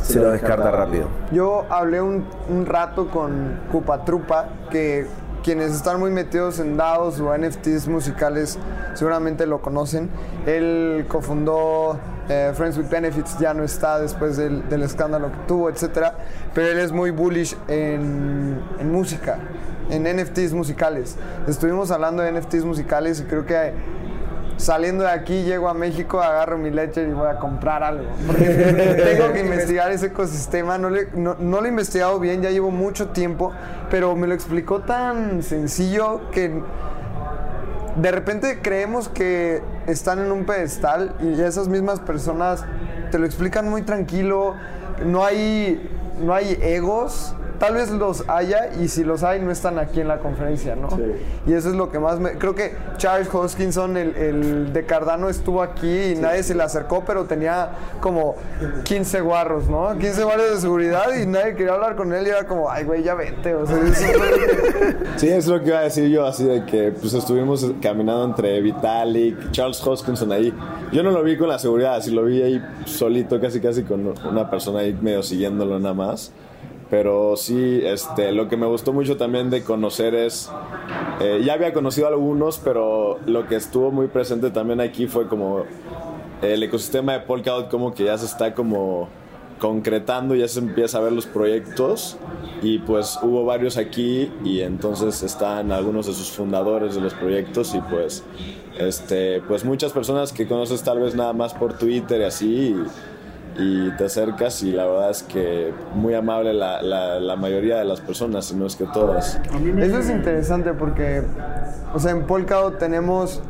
[0.01, 1.07] se lo descarta rápido.
[1.31, 5.05] Yo hablé un, un rato con Cupatrupa, que
[5.43, 8.57] quienes están muy metidos en DAOs o NFTs musicales
[8.93, 10.09] seguramente lo conocen.
[10.45, 16.13] Él cofundó eh, Friends with Benefits, ya no está después del, escándalo que tuvo, etc.
[16.53, 19.37] Pero él es muy bullish en, en música,
[19.89, 21.17] en NFTs musicales.
[21.47, 23.73] Estuvimos hablando de NFTs musicales y creo que
[24.57, 28.05] saliendo de aquí llego a México, agarro mi leche y voy a comprar algo.
[28.27, 28.45] Porque
[29.17, 30.77] tengo que investigar ese ecosistema.
[30.77, 33.51] No, no lo he investigado bien, ya llevo mucho tiempo,
[33.89, 36.61] pero me lo explicó tan sencillo que
[37.95, 42.65] de repente creemos que están en un pedestal y esas mismas personas
[43.11, 44.55] te lo explican muy tranquilo.
[45.05, 45.89] No hay,
[46.19, 47.35] no hay egos.
[47.63, 50.89] Tal vez los haya y si los hay no están aquí en la conferencia, ¿no?
[51.47, 52.33] Y eso es lo que más me...
[52.33, 57.05] Creo que Charles Hoskinson, el, el de Cardano, estuvo aquí y nadie se le acercó,
[57.07, 57.69] pero tenía
[58.01, 58.35] como
[58.83, 59.97] 15 guarros, ¿no?
[59.97, 63.01] 15 guarros de seguridad y nadie quería hablar con él y era como, ay, güey,
[63.01, 63.55] ya vete.
[63.55, 63.93] O sea, eso
[65.15, 68.59] Sí, es lo que iba a decir yo, así de que pues estuvimos caminando entre
[68.59, 70.53] Vitalik, Charles Hoskinson ahí.
[70.91, 74.13] Yo no lo vi con la seguridad, así lo vi ahí solito, casi casi con
[74.29, 76.33] una persona ahí medio siguiéndolo nada más.
[76.93, 80.51] Pero sí, este, lo que me gustó mucho también de conocer es,
[81.21, 85.63] eh, ya había conocido algunos, pero lo que estuvo muy presente también aquí fue como
[86.43, 89.09] el ecosistema de Polkadot como que ya se está como
[89.57, 92.17] concretando, ya se empieza a ver los proyectos
[92.61, 97.73] y pues hubo varios aquí y entonces están algunos de sus fundadores de los proyectos
[97.73, 98.23] y pues
[98.77, 102.75] este pues muchas personas que conoces tal vez nada más por Twitter y así
[103.57, 107.85] y te acercas y la verdad es que muy amable la, la, la mayoría de
[107.85, 109.39] las personas, si no es que todas.
[109.77, 111.21] Eso es interesante porque,
[111.93, 113.41] o sea, en Polkadot tenemos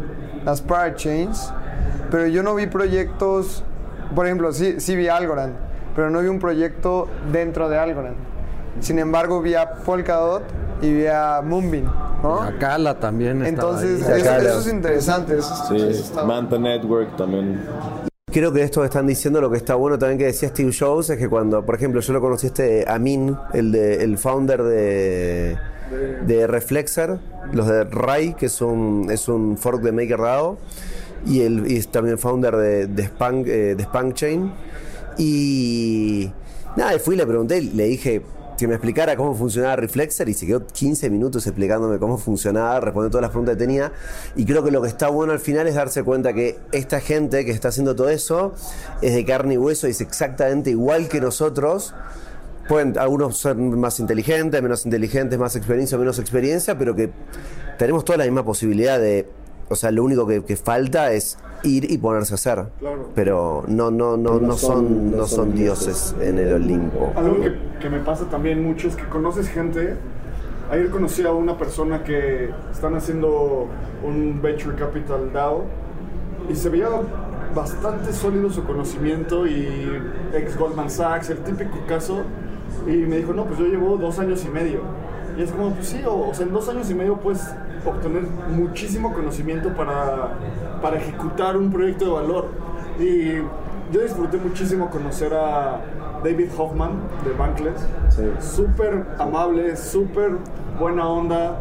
[0.46, 1.52] las parachains,
[2.12, 3.64] pero yo no vi proyectos,
[4.14, 5.56] por ejemplo, sí, sí vi Algorand,
[5.96, 8.18] pero no vi un proyecto dentro de Algorand.
[8.80, 10.44] Sin embargo, vi a Polkadot
[10.82, 11.86] y vi a Moonbeam,
[12.22, 12.42] ¿no?
[12.42, 14.20] Akala también Entonces, ahí.
[14.22, 15.38] eso, es interesante.
[15.38, 17.62] eso- Sí, eso está- Manta Network también.
[18.34, 21.12] Creo que esto que están diciendo, lo que está bueno también que decía Steve Jobs,
[21.12, 26.48] es que cuando, por ejemplo, yo lo conocí este Amin, el, de, el founder de,
[26.48, 27.20] Reflexer,
[27.52, 30.58] los de Rai, que es un, es un fork de MakerDAO,
[31.28, 34.52] y, el, y es también founder de, de, Spank, eh, de Spankchain.
[35.20, 36.32] Y
[36.76, 38.24] nada, fui y le pregunté, le dije
[38.58, 43.12] que me explicara cómo funcionaba Reflexer y se quedó 15 minutos explicándome cómo funcionaba, respondiendo
[43.12, 43.92] todas las preguntas que tenía.
[44.36, 47.46] Y creo que lo que está bueno al final es darse cuenta que esta gente
[47.46, 48.54] que está haciendo todo eso
[49.02, 51.94] es de carne y hueso y es exactamente igual que nosotros.
[52.68, 57.12] Pueden algunos ser más inteligentes, menos inteligentes, más experiencia, menos experiencia, pero que
[57.78, 59.28] tenemos toda la misma posibilidad de.
[59.68, 62.66] O sea, lo único que, que falta es ir y ponerse a hacer.
[63.16, 67.12] Pero no, no, no, no son, no son dioses en el Olimpo.
[67.16, 69.96] Algo que, que me pasa también mucho es que conoces gente.
[70.72, 73.68] Ayer conocí a una persona que están haciendo
[74.04, 75.66] un Venture Capital DAO
[76.50, 76.88] y se veía
[77.54, 80.02] bastante sólido su conocimiento y
[80.34, 82.24] ex Goldman Sachs, el típico caso.
[82.88, 84.82] Y me dijo, no, pues yo llevo dos años y medio.
[85.38, 87.42] Y es como, pues sí, o, o sea, en dos años y medio puedes
[87.86, 90.30] obtener muchísimo conocimiento para,
[90.82, 92.48] para ejecutar un proyecto de valor.
[93.00, 93.36] Y
[93.92, 95.82] yo disfruté muchísimo conocer a
[96.24, 96.92] David Hoffman
[97.26, 97.88] de Bankless.
[98.40, 100.32] Súper amable, súper
[100.80, 101.60] buena onda.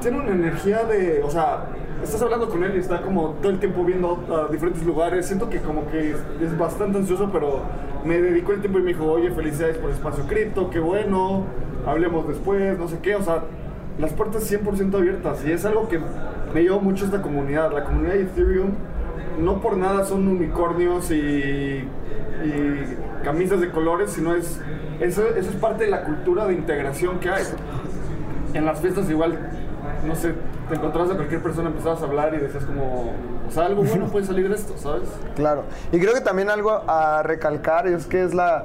[0.00, 1.66] Tiene una energía de, o sea,
[2.02, 5.26] estás hablando con él y está como todo el tiempo viendo a diferentes lugares.
[5.26, 7.60] Siento que como que es bastante ansioso, pero
[8.04, 11.44] me dedicó el tiempo y me dijo, oye, felicidades por Espacio Cripto, qué bueno,
[11.86, 13.14] hablemos después, no sé qué.
[13.14, 13.44] O sea,
[13.98, 16.00] las puertas 100% abiertas y es algo que
[16.52, 17.72] me llevó mucho esta comunidad.
[17.72, 18.70] La comunidad de Ethereum
[19.40, 21.88] no por nada son unicornios y,
[23.22, 24.60] camisas de colores, sino es
[25.00, 27.44] eso, eso es parte de la cultura de integración que hay.
[28.52, 29.38] En las fiestas igual,
[30.04, 30.34] no sé,
[30.68, 33.12] te encontrabas a cualquier persona, empezabas a hablar y decías como,
[33.46, 35.08] o sea, algo bueno puede salir de esto, ¿sabes?
[35.36, 35.62] Claro.
[35.92, 38.64] Y creo que también algo a recalcar es que es la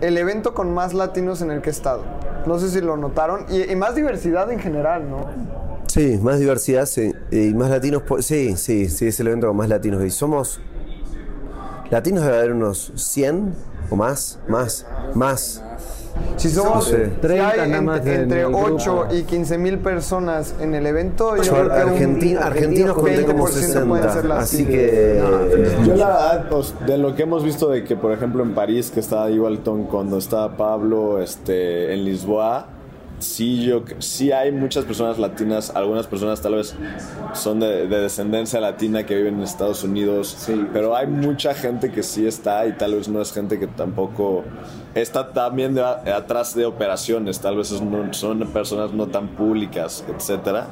[0.00, 2.02] el evento con más latinos en el que he estado.
[2.46, 3.46] No sé si lo notaron.
[3.48, 5.26] Y, más diversidad en general, ¿no?
[5.86, 7.12] Sí, más diversidad, sí.
[7.30, 10.04] Y más latinos, sí, sí, sí, es el evento con más latinos.
[10.04, 10.60] Y somos.
[11.90, 13.52] Latinos debe haber unos 100
[13.90, 15.62] o más, más, más.
[16.36, 16.94] Si somos Sí.
[16.96, 19.14] si 30 hay nada ent- más en entre el 8 grupo.
[19.14, 23.24] y 15 mil personas en el evento, yo Yo, creo que un argenti- argentinos conté
[23.26, 24.12] como 20% pueden 60.
[24.14, 25.22] ser las Así que.
[25.86, 28.90] Yo la verdad, pues, de lo que hemos visto de que, por ejemplo, en París,
[28.90, 32.66] que estaba igual Tom cuando estaba Pablo, este, en Lisboa,
[33.18, 36.74] sí, yo, sí hay muchas personas latinas, algunas personas tal vez
[37.34, 42.02] son de, de descendencia latina que viven en Estados Unidos, pero hay mucha gente que
[42.02, 44.42] sí está y tal vez no es gente que tampoco
[44.94, 50.04] está también de- atrás de operaciones, tal vez es no- son personas no tan públicas,
[50.14, 50.66] etcétera.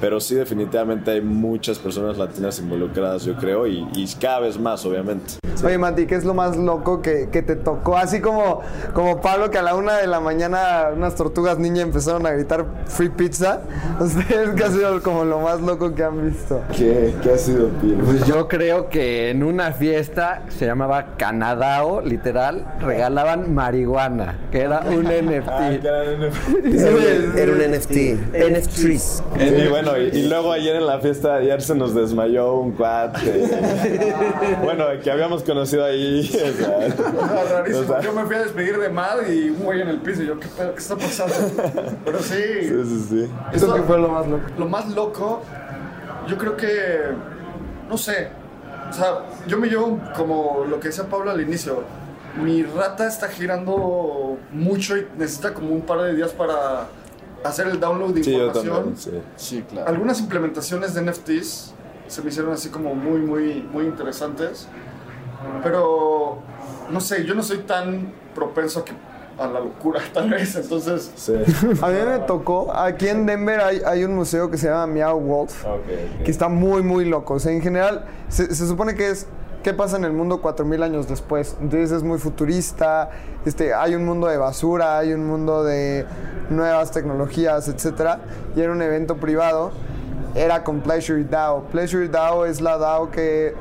[0.00, 4.84] Pero sí, definitivamente hay muchas personas latinas involucradas, yo creo, y, y cada vez más,
[4.84, 5.34] obviamente.
[5.64, 7.96] Oye, Mati, ¿qué es lo más loco que, que te tocó?
[7.96, 8.60] Así como,
[8.92, 12.66] como Pablo, que a la una de la mañana unas tortugas ninja empezaron a gritar
[12.84, 13.62] free pizza.
[14.00, 16.60] ¿Ustedes qué ha sido como lo más loco que han visto?
[16.76, 18.04] ¿Qué, qué ha sido, Pino?
[18.04, 24.80] Pues yo creo que en una fiesta se llamaba Canadao, literal, regalaban marihuana, que era
[24.80, 25.84] un NFT.
[25.84, 27.96] Era un NFT.
[28.34, 29.22] NFTs.
[29.38, 33.48] Y bueno, y, y luego ayer en la fiesta, ayer se nos desmayó un cuate.
[34.62, 36.20] bueno, que habíamos conocido ahí.
[36.20, 37.80] o sea, Rarísimo.
[37.80, 40.22] o sea, Yo me fui a despedir de Mad y un güey en el piso.
[40.22, 40.72] Y yo, ¿qué, pedo?
[40.72, 41.34] ¿Qué está pasando?
[42.04, 42.42] Pero sí.
[42.60, 43.30] sí, sí, sí.
[43.52, 44.44] ¿Eso qué fue lo más loco?
[44.58, 45.42] Lo más loco,
[46.28, 47.00] yo creo que.
[47.88, 48.28] No sé.
[48.88, 51.84] O sea, yo me llevo como lo que decía Pablo al inicio.
[52.42, 56.86] Mi rata está girando mucho y necesita como un par de días para
[57.44, 58.74] hacer el download de Sí, yo información.
[58.76, 59.10] también, sí.
[59.36, 59.88] Sí, claro.
[59.88, 61.72] Algunas implementaciones de NFTs
[62.08, 64.68] se me hicieron así como muy, muy, muy interesantes.
[65.62, 66.38] Pero,
[66.90, 68.92] no sé, yo no soy tan propenso a, que,
[69.38, 70.56] a la locura, tal vez.
[70.56, 71.34] Entonces, Sí.
[71.82, 75.18] A mí me tocó, aquí en Denver hay, hay un museo que se llama Meow
[75.20, 75.64] Wolf,
[76.24, 77.34] que está muy, muy loco.
[77.34, 79.26] O sea, en general, se, se supone que es
[79.66, 81.56] qué pasa en el mundo 4000 años después.
[81.60, 83.10] Entonces es muy futurista,
[83.44, 86.06] este, hay un mundo de basura, hay un mundo de
[86.50, 88.20] nuevas tecnologías, etc.
[88.54, 89.72] Y era un evento privado,
[90.36, 91.64] era con Pleasure DAO.
[91.72, 93.56] Pleasure DAO es la DAO que...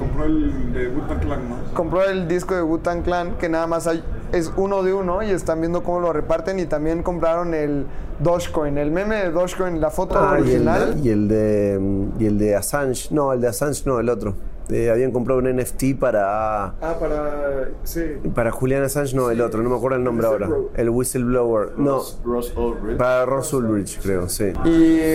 [0.00, 1.56] compró el de Wu-Tang Clan, ¿no?
[1.72, 5.30] compró el disco de Wu-Tang Clan, que nada más hay, es uno de uno y
[5.30, 7.86] están viendo cómo lo reparten y también compraron el
[8.18, 11.00] Dogecoin, el meme de Dogecoin, la foto Ah, y el, original.
[11.00, 14.34] y el de y el de Assange, no, el de Assange no, el otro.
[14.70, 17.68] Eh, habían comprado un NFT para Ah, para.
[17.82, 18.02] Sí.
[18.34, 20.48] para Julian Assange, no, el otro, no me acuerdo el nombre ahora.
[20.76, 21.72] El whistleblower.
[21.78, 22.96] No, Ross Ulrich.
[22.96, 24.52] para Ross Ulrich, creo, sí.
[24.64, 25.08] Y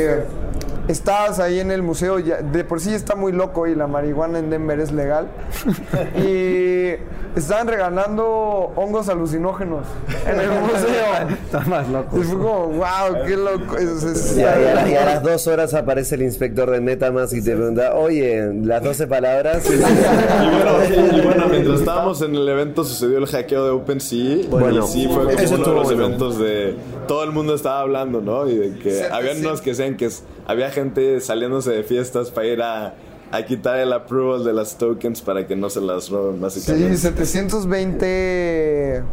[0.91, 4.39] estabas ahí en el museo, ya- de por sí está muy loco y la marihuana
[4.39, 5.27] en Denver es legal.
[6.17, 6.95] y
[7.35, 9.85] estaban regalando hongos alucinógenos
[10.27, 11.29] en el museo.
[11.45, 12.17] Está más loco.
[12.17, 13.77] Y fue como, wow, qué loco.
[13.77, 16.69] Es- es- Y a, y a la- y a las dos horas aparece el inspector
[16.69, 19.44] de Metamask y te pregunta, oye, las 12 palabras.
[19.53, 24.47] Y bueno, y bueno, mientras estábamos en el evento sucedió el hackeo de OpenSea.
[24.49, 25.91] Bueno, y sí, fue como uno de los bueno.
[25.91, 26.75] eventos de.
[27.08, 28.49] Todo el mundo estaba hablando, ¿no?
[28.49, 30.10] Y de que habían unos que decían que
[30.47, 32.95] había gente saliéndose de fiestas para ir a,
[33.36, 36.98] a quitar el approval de las tokens para que no se las roben, Sí, básicamente.
[36.98, 39.04] 720.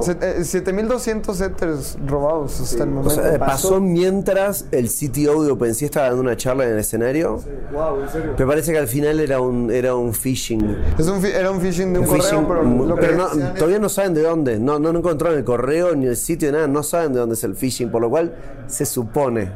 [0.00, 3.22] set- eh, 7200 Ethers robados hasta el O momento.
[3.22, 7.40] sea, pasó mientras el CTO de OpenSea estaba dando una charla en el escenario.
[7.72, 8.34] Wow, en serio.
[8.38, 10.76] Me parece que al final era un, era un phishing.
[10.98, 13.28] Es un era un phishing de un, Un phishing, correo, pero lo que pero no-
[13.28, 14.58] decían es- todavía no saben de dónde.
[14.58, 16.66] No, no, no encontraron el correo ni el sitio, nada.
[16.66, 18.34] No saben de dónde es el phishing, por lo cual
[18.66, 19.50] se supone.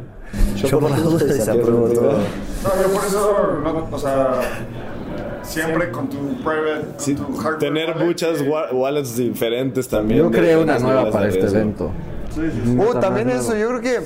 [0.57, 2.13] Yo, por las dudas desapruebo todo.
[2.13, 4.41] No, yo por eso, no, o sea,
[5.43, 10.21] siempre con tu private, con Sí, tu hardware tener wallet, muchas wa- wallets diferentes también.
[10.21, 11.57] Yo creé una nueva para este riesgo.
[11.59, 11.91] evento.
[12.77, 14.01] Uh, también eso, yo creo que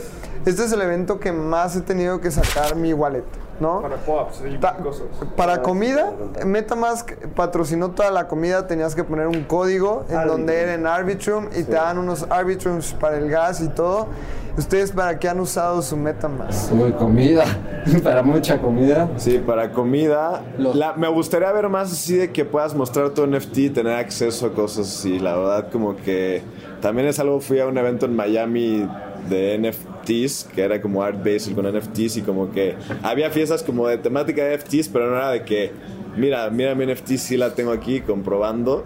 [0.47, 3.25] este es el evento que más he tenido que sacar mi wallet,
[3.61, 3.81] ¿no?
[3.83, 5.07] Para POAPs y Ta- cosas.
[5.37, 6.13] para comida,
[6.45, 11.47] Metamask patrocinó toda la comida, tenías que poner un código en donde era en Arbitrum
[11.57, 14.09] y te dan unos Arbitrums para el gas y todo.
[14.57, 16.73] ¿Ustedes para qué han usado su Metamask?
[16.73, 17.45] Uy, comida.
[18.05, 19.09] Para mucha comida.
[19.17, 20.43] Sí, para comida.
[20.57, 24.47] La- me gustaría ver más así de que puedas mostrar tu NFT y tener acceso
[24.47, 25.19] a cosas así.
[25.19, 26.43] La verdad, como que
[26.85, 27.41] también es algo.
[27.41, 28.87] Fui a un evento en Miami
[29.31, 33.89] de NFTs, que era como Art Basel con NFTs, y como que había fiestas como
[33.89, 35.73] de temática de NFTs, pero no era de que,
[36.15, 38.85] mira, mira mi NFT, sí la tengo aquí comprobando.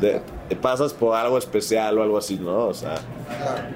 [0.00, 2.66] De, te pasas por algo especial o algo así, ¿no?
[2.66, 2.96] O sea,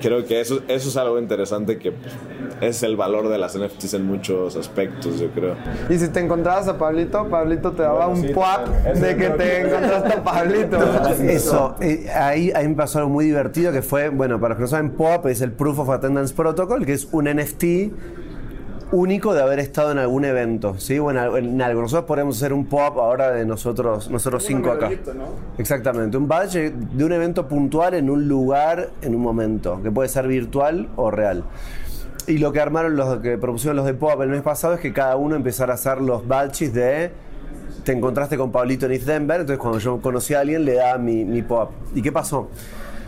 [0.01, 2.13] creo que eso, eso es algo interesante que pues,
[2.61, 5.55] es el valor de las NFTs en muchos aspectos, yo creo.
[5.89, 10.15] Y si te encontrabas a Pablito, Pablito te daba un puap de que te encontraste
[10.15, 10.79] a Pablito.
[11.23, 14.63] Eso, eh, ahí, ahí me pasó algo muy divertido que fue, bueno, para los que
[14.63, 17.65] no saben, POAP es el Proof of Attendance Protocol, que es un NFT
[18.95, 20.99] único de haber estado en algún evento, ¿sí?
[20.99, 21.83] O en, al- en algo.
[21.83, 24.89] Nosotros podemos hacer un pop ahora de nosotros, nosotros cinco acá.
[25.59, 30.09] Exactamente, un badge de un evento puntual en un lugar, en un momento, que puede
[30.09, 31.45] ser virtual o real.
[32.27, 34.93] Y lo que armaron los que propusieron los de Pop el mes pasado es que
[34.95, 37.11] cada uno empezara a hacer los badges de
[37.85, 40.97] te encontraste con Pablito en East Denver, entonces cuando yo conocí a alguien le daba
[40.97, 41.71] mi, mi pop.
[41.95, 42.49] ¿Y qué pasó?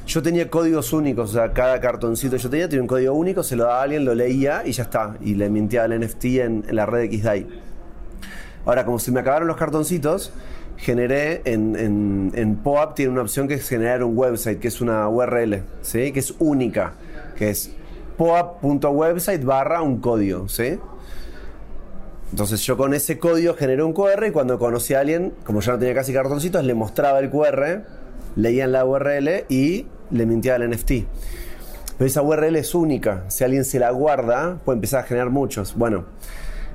[0.07, 3.43] Yo tenía códigos únicos, o sea, cada cartoncito que yo tenía tenía un código único,
[3.43, 5.17] se lo daba a alguien, lo leía y ya está.
[5.21, 7.47] Y le mintía al NFT en, la red XDAI.
[8.65, 10.33] Ahora, como se me acabaron los cartoncitos,
[10.77, 14.81] generé en, en, en POAP tiene una opción que es generar un website, que es
[14.81, 16.13] una URL, ¿sí?
[16.13, 16.93] que es única,
[17.37, 17.73] que es
[18.17, 20.49] poap.website barra un código.
[20.49, 20.79] ¿sí?
[22.31, 25.73] Entonces yo con ese código generé un QR y cuando conocí a alguien, como ya
[25.73, 27.83] no tenía casi cartoncitos, le mostraba el QR,
[28.37, 30.91] leían la URL y le mintía al NFT.
[31.99, 33.25] Pero esa URL es única.
[33.29, 35.75] Si alguien se la guarda, puede empezar a generar muchos.
[35.77, 36.05] Bueno,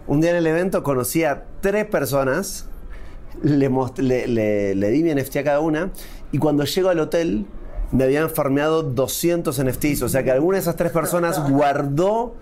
[0.07, 2.65] un día en el evento conocí a tres personas,
[3.43, 5.91] le, le- le- le di mi NFT a cada una,
[6.31, 7.45] y cuando llego al hotel
[7.91, 10.01] me habían farmeado 200 NFTs.
[10.01, 12.35] O sea que alguna de esas tres personas guardó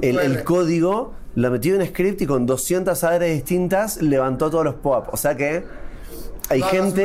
[0.00, 4.76] el, el código, lo metió en script y con 200 adres distintas levantó todos los
[4.76, 5.08] pop.
[5.12, 5.64] O sea que
[6.48, 7.04] hay gente.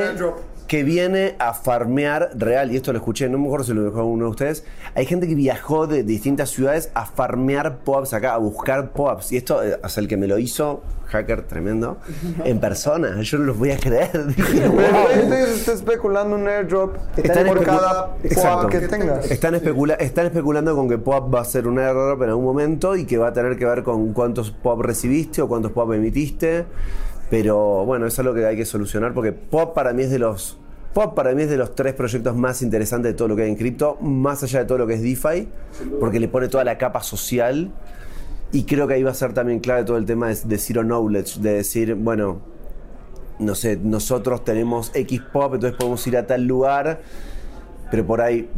[0.69, 4.05] Que viene a farmear real, y esto lo escuché, no me acuerdo si lo dijo
[4.05, 4.63] uno de ustedes,
[4.93, 9.31] hay gente que viajó de distintas ciudades a farmear pops acá, a buscar pops.
[9.31, 11.97] Y esto, eh, o sea, el que me lo hizo, hacker tremendo,
[12.45, 13.19] en persona.
[13.23, 14.11] Yo no los voy a creer.
[15.55, 18.67] Está especulando un airdrop Están por cada Exacto.
[18.67, 19.31] POAP que tengas.
[19.31, 22.95] Están, especula- están especulando con que POP va a ser un airdrop en algún momento
[22.95, 26.65] y que va a tener que ver con cuántos POP recibiste o cuántos POP emitiste.
[27.29, 30.57] Pero bueno, es lo que hay que solucionar porque POP para mí es de los.
[30.93, 33.49] POP para mí es de los tres proyectos más interesantes de todo lo que hay
[33.49, 35.47] en cripto, más allá de todo lo que es DeFi,
[35.99, 37.71] porque le pone toda la capa social.
[38.51, 40.81] Y creo que ahí va a ser también clave todo el tema de, de Zero
[40.83, 42.41] Knowledge, de decir, bueno,
[43.37, 47.01] no sé, nosotros tenemos X pop, entonces podemos ir a tal lugar,
[47.91, 48.49] pero por ahí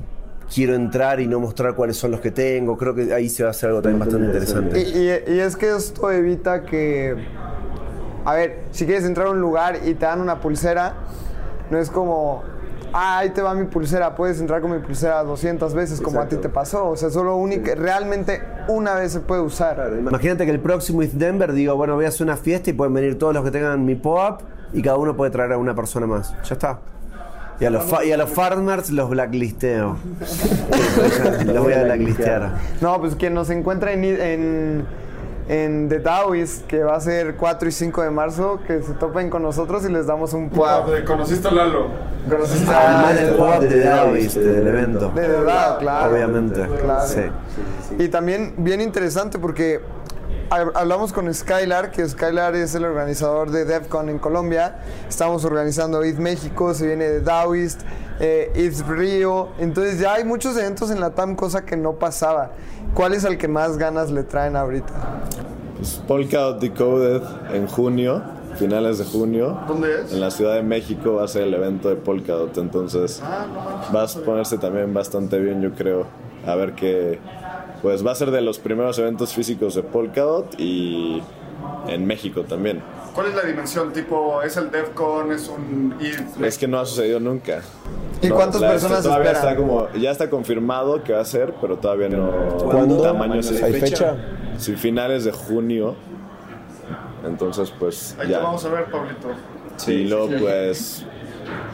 [0.54, 2.78] quiero entrar y no mostrar cuáles son los que tengo.
[2.78, 4.80] Creo que ahí se va a hacer algo también bastante interesante.
[4.80, 7.16] y- y es que esto evita que.
[8.26, 10.94] A ver, si quieres entrar a un lugar y te dan una pulsera,
[11.70, 12.44] no es como.
[12.94, 16.28] Ah, ahí te va mi pulsera, puedes entrar con mi pulsera 200 veces como a
[16.28, 16.90] ti te pasó.
[16.90, 19.94] O sea, solo única, realmente una vez se puede usar.
[19.98, 22.94] Imagínate que el próximo East Denver digo, bueno, voy a hacer una fiesta y pueden
[22.94, 24.42] venir todos los que tengan mi pop
[24.74, 26.34] y cada uno puede traer a una persona más.
[26.44, 26.80] Ya está.
[27.62, 29.96] Y a los, y a los farmers los blacklisteo.
[31.46, 32.58] los voy a blacklistear.
[32.82, 34.86] No, pues quien nos encuentra en, en,
[35.52, 39.30] en The Taoist, que va a ser 4 y 5 de marzo, que se topen
[39.30, 41.04] con nosotros y les damos un Wow, POAP.
[41.06, 41.88] conociste a Lalo.
[42.30, 45.10] Conociste Además a- del pop de Davis, del evento.
[45.14, 46.14] De verdad, claro.
[46.14, 46.66] Obviamente.
[46.82, 47.06] Claro.
[47.06, 47.22] Sí.
[48.00, 49.82] Y también bien interesante porque
[50.50, 54.76] hab- hablamos con Skylar, que Skylar es el organizador de DevCon en Colombia.
[55.10, 57.82] Estamos organizando ETH México, se viene de Daoist,
[58.22, 59.50] eh, ETH Río.
[59.60, 62.52] Entonces ya hay muchos eventos en la TAM, cosa que no pasaba.
[62.94, 64.94] ¿Cuál es al que más ganas le traen ahorita?
[65.78, 67.22] Pues Polkadot Decoded
[67.54, 68.22] en junio,
[68.58, 69.58] finales de junio.
[69.68, 70.14] ¿Dónde es?
[70.14, 74.08] En la Ciudad de México va a ser el evento de Polkadot, entonces va a
[74.26, 76.06] ponerse también bastante bien, yo creo.
[76.46, 77.20] A ver qué.
[77.82, 81.24] Pues va a ser de los primeros eventos físicos de Polkadot y
[81.88, 82.82] en México también.
[83.14, 83.92] ¿Cuál es la dimensión?
[83.92, 85.32] Tipo, ¿es el DEFCON?
[85.32, 85.96] ¿Es un?
[86.44, 87.62] Es que no ha sucedido nunca.
[88.22, 89.54] ¿Y cuántas personas todavía esperan?
[89.54, 92.32] Está como, ya está confirmado que va a ser, pero todavía no.
[92.58, 93.02] ¿Cuándo?
[93.02, 93.42] Tamaño.
[93.64, 94.16] ¿Hay fecha?
[94.58, 95.96] Sí, finales de junio.
[97.26, 98.38] Entonces, pues Ahí ya.
[98.38, 99.30] te vamos a ver, Pablito.
[99.78, 101.06] Sí, luego pues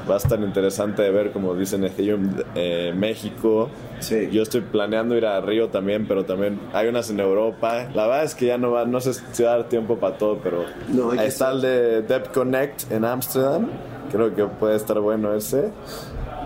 [0.10, 3.70] va a estar interesante de ver, como dicen Ethereum eh, México.
[4.00, 4.30] Sí.
[4.32, 7.88] Yo estoy planeando ir a Río también, pero también hay unas en Europa.
[7.94, 10.18] La verdad es que ya no va, no sé si va a dar tiempo para
[10.18, 13.70] todo, pero No, hay está el de Connect en Amsterdam.
[14.12, 15.72] Creo que puede estar bueno ese.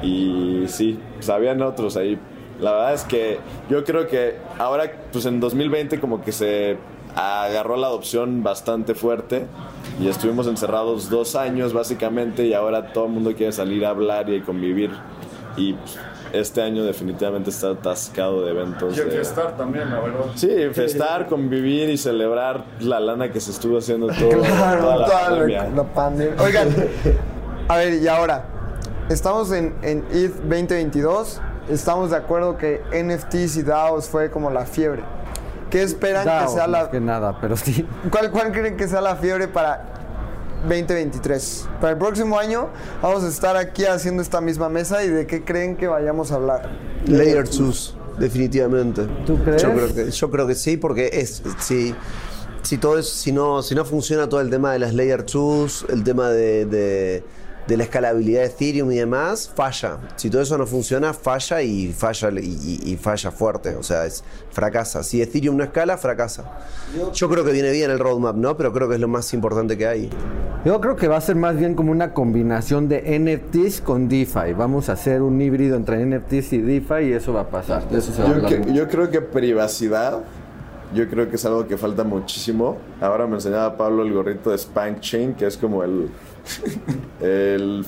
[0.02, 2.18] Y sí, pues habían otros ahí.
[2.60, 3.39] La verdad es que
[3.70, 6.78] yo creo que ahora, pues en 2020 como que se
[7.16, 9.45] agarró la adopción bastante fuerte
[9.99, 14.30] y estuvimos encerrados dos años básicamente y ahora todo el mundo quiere salir a hablar
[14.30, 14.91] y convivir
[15.58, 15.99] y pues,
[16.34, 18.98] este año definitivamente está atascado de eventos.
[18.98, 20.26] Y el de- Fiestar también, la verdad.
[20.36, 25.06] Sí, festar, convivir y celebrar la lana que se estuvo haciendo todo, Claro, toda la
[25.06, 25.70] toda la- pandemia.
[25.76, 26.42] la pandemia.
[26.44, 26.68] Oigan,
[27.68, 28.46] a ver, y ahora,
[29.10, 34.66] estamos en, en ETH 2022, estamos de acuerdo que NFTs y DAOs fue como la
[34.66, 35.04] fiebre.
[35.70, 36.92] ¿Qué esperan DAO, que sea más la...
[36.92, 37.88] que nada, pero sí.
[38.12, 39.86] ¿Cuál, ¿Cuál creen que sea la fiebre para
[40.68, 41.68] 2023?
[41.80, 42.70] Para el próximo año
[43.01, 46.36] vamos a estar aquí haciendo esta misma mesa y de qué creen que vayamos a
[46.36, 46.70] hablar.
[47.07, 47.97] Layer 2.
[48.20, 49.07] definitivamente.
[49.26, 49.62] ¿Tú crees?
[49.62, 51.95] Yo creo que, yo creo que sí, porque es si,
[52.62, 55.86] si todo es, si no, si no funciona todo el tema de las layer 2,
[55.89, 57.24] el tema de, de-
[57.68, 59.97] de la escalabilidad de Ethereum y demás, falla.
[60.16, 63.76] Si todo eso no funciona, falla y falla y, y- y falla fuerte.
[63.76, 65.03] O sea, es, fracasa.
[65.03, 66.43] Si Ethereum no escala, fracasa.
[67.14, 68.57] Yo creo que viene bien el roadmap, ¿no?
[68.57, 70.09] Pero creo que es lo más importante que hay.
[70.66, 74.53] Yo creo que va a ser más bien como una combinación de NFTs con DeFi.
[74.57, 77.88] Vamos a hacer un híbrido entre NFTs y DeFi y eso va a pasar.
[77.89, 80.20] De eso se va a Yo, que- yo creo que privacidad,
[80.93, 82.78] yo creo que es algo que falta muchísimo.
[82.99, 86.09] Ahora me enseñaba Pablo el gorrito de Spank Chain, que es como el.
[87.22, 87.86] El.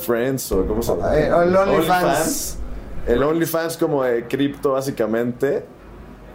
[0.00, 1.16] Friends o cómo se llama.
[1.16, 2.58] Eh, el OnlyFans.
[3.06, 5.64] El OnlyFans como de cripto, básicamente.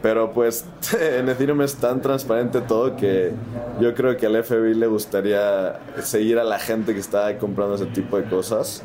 [0.01, 0.65] Pero pues
[0.99, 3.31] en Ethereum es tan transparente todo que
[3.79, 7.87] yo creo que al FBI le gustaría seguir a la gente que está comprando ese
[7.87, 8.83] tipo de cosas.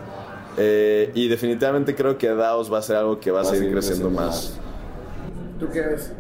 [0.57, 4.11] Eh, y definitivamente creo que DAOs va a ser algo que va a, seguir, creciendo,
[4.11, 4.59] más.
[5.59, 6.13] ¿Tú qué ves?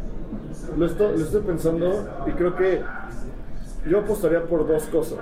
[0.77, 2.83] Lo estoy, lo estoy pensando y creo que
[3.89, 5.18] yo apostaría por dos cosas.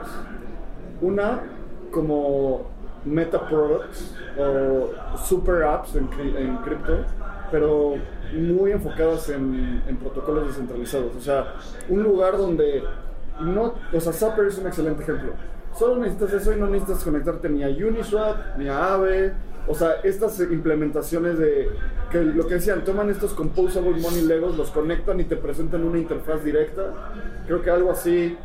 [1.00, 1.42] Una,
[1.90, 2.66] como
[3.04, 7.04] meta products o super apps en, en cripto,
[7.50, 7.94] pero
[8.32, 11.16] muy enfocadas en, en protocolos descentralizados.
[11.16, 11.54] O sea,
[11.88, 12.82] un lugar donde
[13.40, 15.32] no, o sea, Zapper es un excelente ejemplo.
[15.78, 19.32] Solo necesitas eso y no necesitas conectarte ni a Uniswap, ni a Aave.
[19.68, 21.68] O sea, estas implementaciones de
[22.10, 25.98] que lo que decían, toman estos composable money legos, los conectan y te presentan una
[25.98, 27.12] interfaz directa.
[27.46, 28.36] Creo que algo así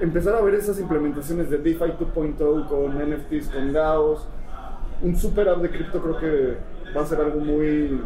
[0.00, 4.26] empezar a ver esas implementaciones de DeFi 2.0 con NFTs, con DAOs,
[5.02, 6.56] un super app de cripto creo que
[6.96, 8.00] va a ser algo muy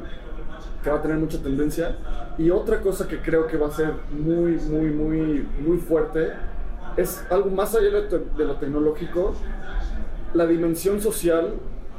[0.83, 1.97] que va a tener mucha tendencia.
[2.39, 6.33] Y otra cosa que creo que va a ser muy muy muy muy fuerte
[6.97, 9.35] es algo más allá de de lo tecnológico
[10.35, 11.55] la dimensión social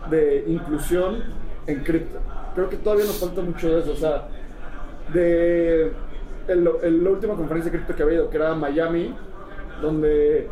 [0.09, 1.23] de inclusión
[1.67, 2.19] en cripto.
[2.53, 4.27] Creo que todavía nos falta mucho de eso o sea
[5.13, 5.91] de
[6.47, 9.15] el- el- la última conferencia de cripto que había ido, que era Miami,
[9.81, 10.49] donde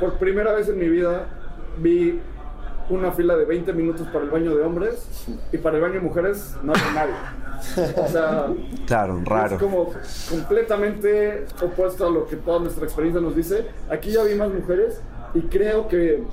[0.00, 1.26] por primera vez en mi vida
[1.78, 2.20] vi
[2.90, 6.00] una fila de 20 minutos para el baño de hombres y para el baño de
[6.00, 7.14] mujeres no había nadie.
[7.96, 8.46] O sea,
[8.86, 9.54] Claro, raro.
[9.54, 9.92] es como
[10.28, 13.66] completamente opuesto a lo que toda nuestra experiencia nos dice.
[13.88, 15.00] Aquí ya vi más mujeres
[15.34, 16.24] y creo que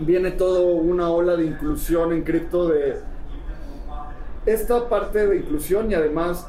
[0.00, 2.98] viene todo una ola de inclusión en cripto de
[4.46, 6.46] esta parte de inclusión y además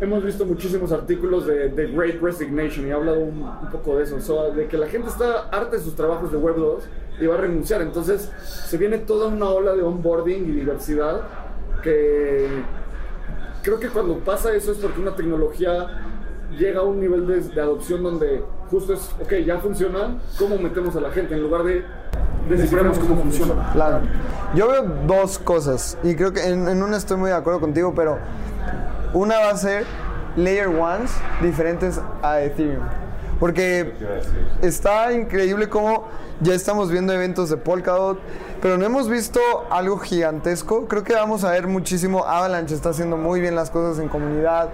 [0.00, 4.04] hemos visto muchísimos artículos de, de Great Resignation y he hablado un, un poco de
[4.04, 6.84] eso, de que la gente está harta de sus trabajos de Web 2
[7.20, 7.82] y va a renunciar.
[7.82, 11.20] Entonces se viene toda una ola de onboarding y diversidad
[11.82, 12.48] que
[13.62, 16.02] creo que cuando pasa eso es porque una tecnología
[16.58, 20.96] llega a un nivel de, de adopción donde justo es, ok, ya funciona, ¿cómo metemos
[20.96, 21.34] a la gente?
[21.34, 21.84] En lugar de
[22.48, 23.70] descifremos cómo funciona.
[23.72, 24.00] Claro.
[24.54, 27.92] Yo veo dos cosas y creo que en, en una estoy muy de acuerdo contigo,
[27.94, 28.18] pero
[29.12, 29.84] una va a ser
[30.36, 31.10] layer ones
[31.42, 32.84] diferentes a Ethereum.
[33.38, 33.94] Porque
[34.60, 36.08] está increíble cómo
[36.40, 38.18] ya estamos viendo eventos de Polkadot,
[38.60, 39.40] pero no hemos visto
[39.70, 40.86] algo gigantesco.
[40.86, 42.26] Creo que vamos a ver muchísimo.
[42.26, 44.68] Avalanche está haciendo muy bien las cosas en comunidad.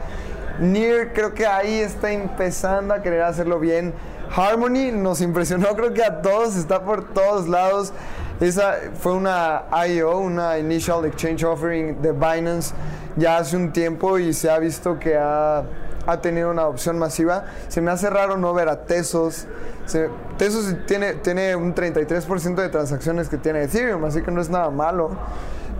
[0.58, 3.94] Near creo que ahí está empezando a querer hacerlo bien.
[4.34, 7.92] Harmony nos impresionó, creo que a todos, está por todos lados.
[8.40, 12.74] Esa fue una IO, una Initial Exchange Offering de Binance
[13.16, 15.62] ya hace un tiempo y se ha visto que ha,
[16.06, 17.44] ha tenido una adopción masiva.
[17.68, 19.46] Se me hace raro no ver a Tesos.
[19.86, 24.50] Se- Tesos tiene, tiene un 33% de transacciones que tiene Ethereum, así que no es
[24.50, 25.10] nada malo.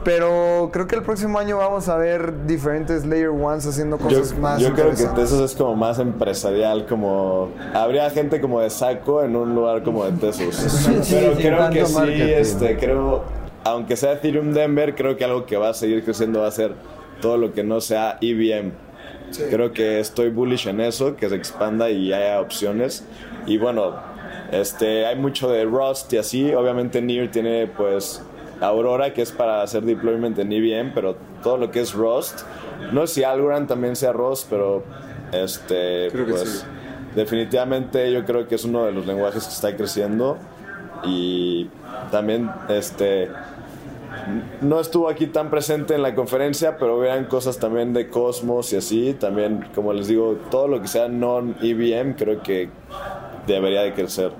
[0.06, 4.38] Pero creo que el próximo año vamos a ver diferentes Layer Ones haciendo Yo, cosas
[4.38, 5.04] más yo creo que.
[5.04, 10.04] Tesos es como más empresarial, como habría gente como de saco en un lugar como
[10.04, 10.54] de Tesos.
[11.02, 12.34] sí, Pero creo que sí, marketing.
[12.36, 13.24] este, creo,
[13.64, 16.74] aunque sea Ethereum Denver, creo que algo que va a seguir creciendo va a ser
[17.20, 18.70] todo lo que no sea EVM.
[19.50, 23.04] Creo que estoy bullish en eso, que se expanda y haya opciones.
[23.44, 23.96] Y bueno,
[24.52, 26.54] este, hay mucho de Rust y así.
[26.54, 28.22] Obviamente Near tiene pues
[28.60, 32.42] Aurora, que es para hacer deployment en EVM, pero todo lo que es Rust,
[32.92, 34.84] no sé si Algorand también sea Rust, pero
[35.32, 36.66] este, Creo que pues sí.
[37.14, 40.38] definitivamente yo creo que es uno de los lenguajes que está creciendo
[41.04, 41.68] y
[42.10, 43.28] también este
[44.60, 48.76] no estuvo aquí tan presente en la conferencia, pero vean cosas también de Cosmos y
[48.76, 49.14] así.
[49.14, 52.68] También, como les digo, todo lo que sea non-EVM creo que
[53.46, 54.32] debería de crecer.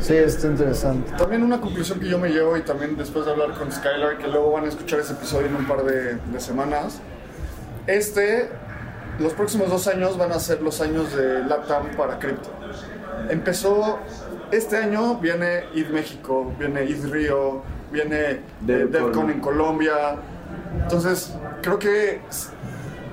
[0.00, 1.12] Sí, está interesante.
[1.16, 4.28] También una conclusión que yo me llevo y también después de hablar con Skylar, que
[4.28, 7.00] luego van a escuchar ese episodio en un par de, de semanas,
[7.86, 8.48] este,
[9.18, 12.50] los próximos dos años van a ser los años de LATAM para cripto.
[13.28, 13.98] Empezó,
[14.50, 17.62] este año viene ID México, viene ID Río,
[17.92, 18.92] viene eh, DevCon.
[18.92, 19.94] DevCon en Colombia,
[20.82, 22.20] Entonces, creo que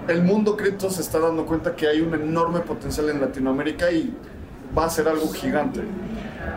[0.07, 4.15] el mundo cripto se está dando cuenta que hay un enorme potencial en Latinoamérica y
[4.77, 5.81] va a ser algo gigante.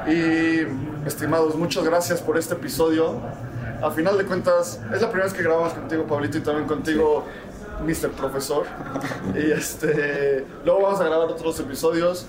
[0.07, 0.67] Y,
[1.07, 3.21] estimados, muchas gracias por este episodio.
[3.83, 7.25] A final de cuentas, es la primera vez que grabamos contigo, Pablito, y también contigo,
[7.85, 8.11] Mr.
[8.11, 8.67] Profesor.
[9.35, 12.27] Y este, luego vamos a grabar otros episodios.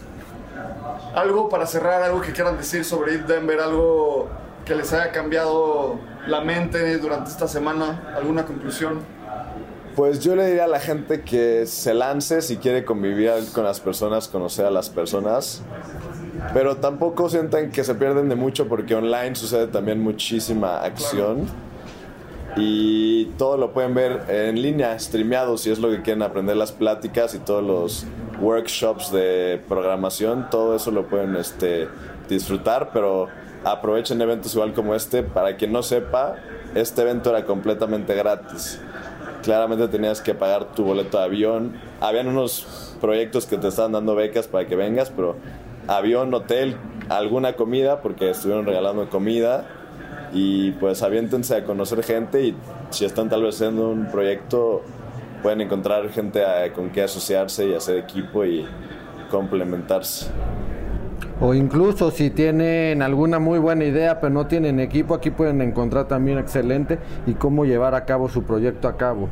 [1.16, 4.30] Algo para cerrar, algo que quieran decir sobre Eat Denver, algo
[4.66, 9.00] que les haya cambiado la mente durante esta semana, alguna conclusión.
[9.96, 13.82] Pues yo le diría a la gente que se lance si quiere convivir con las
[13.82, 15.64] personas, conocer a las personas.
[16.54, 21.48] Pero tampoco sientan que se pierden de mucho porque online sucede también muchísima acción.
[22.58, 26.74] Y todo lo pueden ver en línea, streameado, si es lo que quieren aprender las
[26.74, 28.06] pláticas y todos los
[28.42, 31.88] workshops de programación, todo eso lo pueden este,
[32.28, 33.30] disfrutar, pero
[33.64, 35.24] aprovechen eventos igual como este.
[35.24, 36.36] Para quien no sepa,
[36.76, 38.82] este evento era completamente gratis.
[39.44, 41.74] Claramente tenías que pagar tu boleto de avión.
[42.02, 45.36] Habían unos proyectos que te estaban dando becas para que vengas, pero
[45.88, 46.76] avión, hotel,
[47.10, 49.66] alguna comida, porque estuvieron regalando comida.
[50.34, 52.56] Y pues aviéntense a conocer gente y
[52.90, 54.82] si están tal vez haciendo un proyecto,
[55.44, 56.42] pueden encontrar gente
[56.74, 58.66] con que asociarse y hacer equipo y
[59.30, 60.28] complementarse.
[61.42, 66.08] O incluso si tienen alguna muy buena idea pero no tienen equipo, aquí pueden encontrar
[66.08, 69.28] también excelente y cómo llevar a cabo su proyecto a cabo.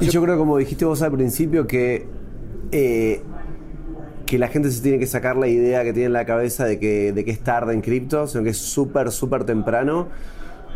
[0.00, 2.06] Y yo creo, como dijiste vos al principio, que
[2.70, 3.22] eh,
[4.32, 6.78] que la gente se tiene que sacar la idea que tiene en la cabeza de
[6.78, 10.08] que, de que es tarde en cripto, sino que es súper, súper temprano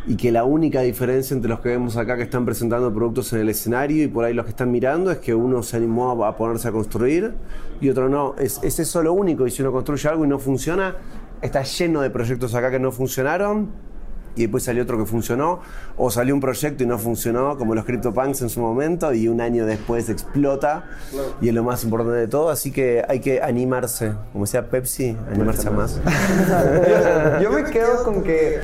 [0.06, 3.40] y que la única diferencia entre los que vemos acá que están presentando productos en
[3.40, 6.36] el escenario y por ahí los que están mirando es que uno se animó a
[6.36, 7.32] ponerse a construir
[7.80, 8.34] y otro no.
[8.36, 10.94] Es, es eso lo único y si uno construye algo y no funciona,
[11.40, 13.70] está lleno de proyectos acá que no funcionaron
[14.36, 15.60] y después salió otro que funcionó,
[15.96, 19.40] o salió un proyecto y no funcionó, como los CryptoPunks en su momento, y un
[19.40, 20.84] año después explota,
[21.40, 25.16] y es lo más importante de todo, así que hay que animarse, como decía Pepsi,
[25.32, 26.00] animarse más.
[27.42, 28.60] yo, me quedo con que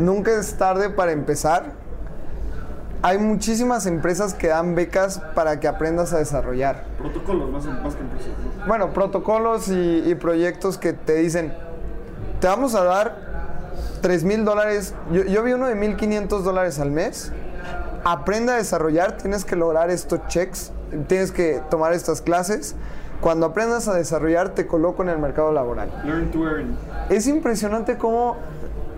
[0.00, 1.80] nunca es tarde para empezar.
[3.04, 6.84] Hay muchísimas empresas que dan becas para que aprendas a desarrollar.
[6.98, 8.30] Protocolos más, más que empresas.
[8.66, 11.52] Bueno, protocolos y, y proyectos que te dicen,
[12.40, 13.31] te vamos a dar
[14.02, 14.94] 3 mil dólares.
[15.10, 17.32] Yo, vi uno de 1.500 dólares al mes.
[18.04, 20.72] Aprenda a desarrollar, tienes que lograr estos checks,
[21.06, 22.74] tienes que tomar estas clases.
[23.20, 25.90] Cuando aprendas a desarrollar, te coloco en el mercado laboral.
[26.04, 26.76] Learn to earn.
[27.08, 28.36] Es impresionante cómo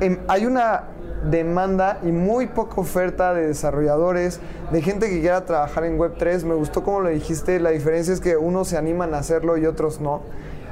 [0.01, 0.85] em, hay una
[1.31, 4.41] demanda y muy poca oferta de desarrolladores,
[4.73, 6.45] de gente que quiera trabajar en Web3.
[6.45, 9.67] Me gustó como lo dijiste, la diferencia es que unos se animan a hacerlo y
[9.67, 10.23] otros no.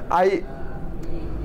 [0.09, 0.47] Hay,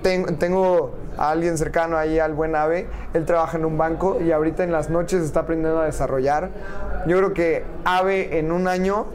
[0.02, 2.88] tengo a alguien cercano ahí al buen Ave.
[3.14, 6.50] Él trabaja en un banco y ahorita en las noches está aprendiendo a desarrollar.
[7.08, 9.08] Yo creo que Ave en un año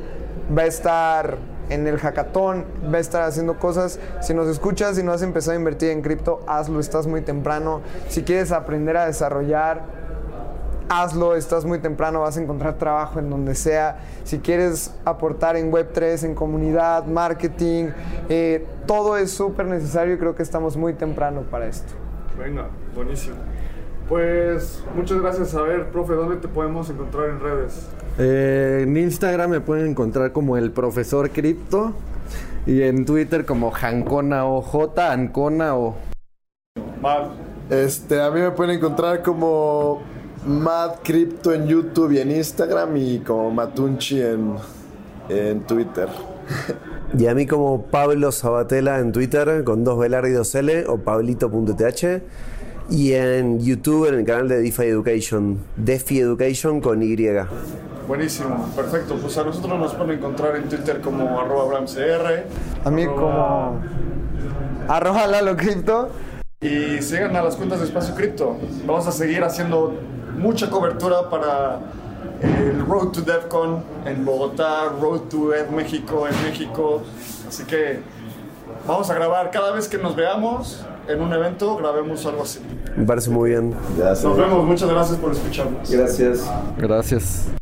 [0.56, 1.36] va a estar
[1.70, 3.98] en el hackathon, va a estar haciendo cosas.
[4.20, 7.80] Si nos escuchas y no has empezado a invertir en cripto, hazlo, estás muy temprano.
[8.08, 10.01] Si quieres aprender a desarrollar,
[10.92, 13.98] hazlo, estás muy temprano, vas a encontrar trabajo en donde sea.
[14.24, 17.86] Si quieres aportar en Web3, en comunidad, marketing,
[18.28, 21.92] eh, todo es súper necesario y creo que estamos muy temprano para esto.
[22.38, 23.36] Venga, buenísimo.
[24.08, 25.54] Pues muchas gracias.
[25.54, 27.88] A ver, profe, ¿dónde te podemos encontrar en redes?
[28.18, 31.94] Eh, en Instagram me pueden encontrar como el profesor cripto
[32.66, 35.96] y en Twitter como Jancona o J, Ancona o...
[37.70, 40.02] Este, a mí me pueden encontrar como
[40.46, 44.54] Mad Crypto en YouTube y en Instagram y como Matunchi en,
[45.28, 46.08] en Twitter.
[47.18, 50.96] Y a mí como Pablo Sabatella en Twitter con dos velar y dos L o
[50.96, 52.22] pablito.th
[52.88, 57.16] y en YouTube en el canal de DeFi Education, DeFi Education con Y.
[58.08, 59.16] Buenísimo, perfecto.
[59.16, 62.46] Pues a nosotros nos pueden encontrar en Twitter como arroba BramCR.
[62.84, 63.78] A mí como
[64.88, 66.08] arroba Lalo Crypto.
[66.60, 68.56] Y sigan a las cuentas de Espacio Cripto.
[68.86, 69.94] Vamos a seguir haciendo
[70.42, 71.78] mucha cobertura para
[72.42, 77.02] el Road to DevCon en Bogotá, Road to Ed México en México.
[77.48, 78.00] Así que
[78.86, 82.60] vamos a grabar cada vez que nos veamos en un evento, grabemos algo así.
[82.96, 83.74] Me parece muy bien.
[83.96, 84.24] Gracias.
[84.24, 85.90] Nos vemos, muchas gracias por escucharnos.
[85.90, 86.50] Gracias.
[86.76, 87.61] Gracias.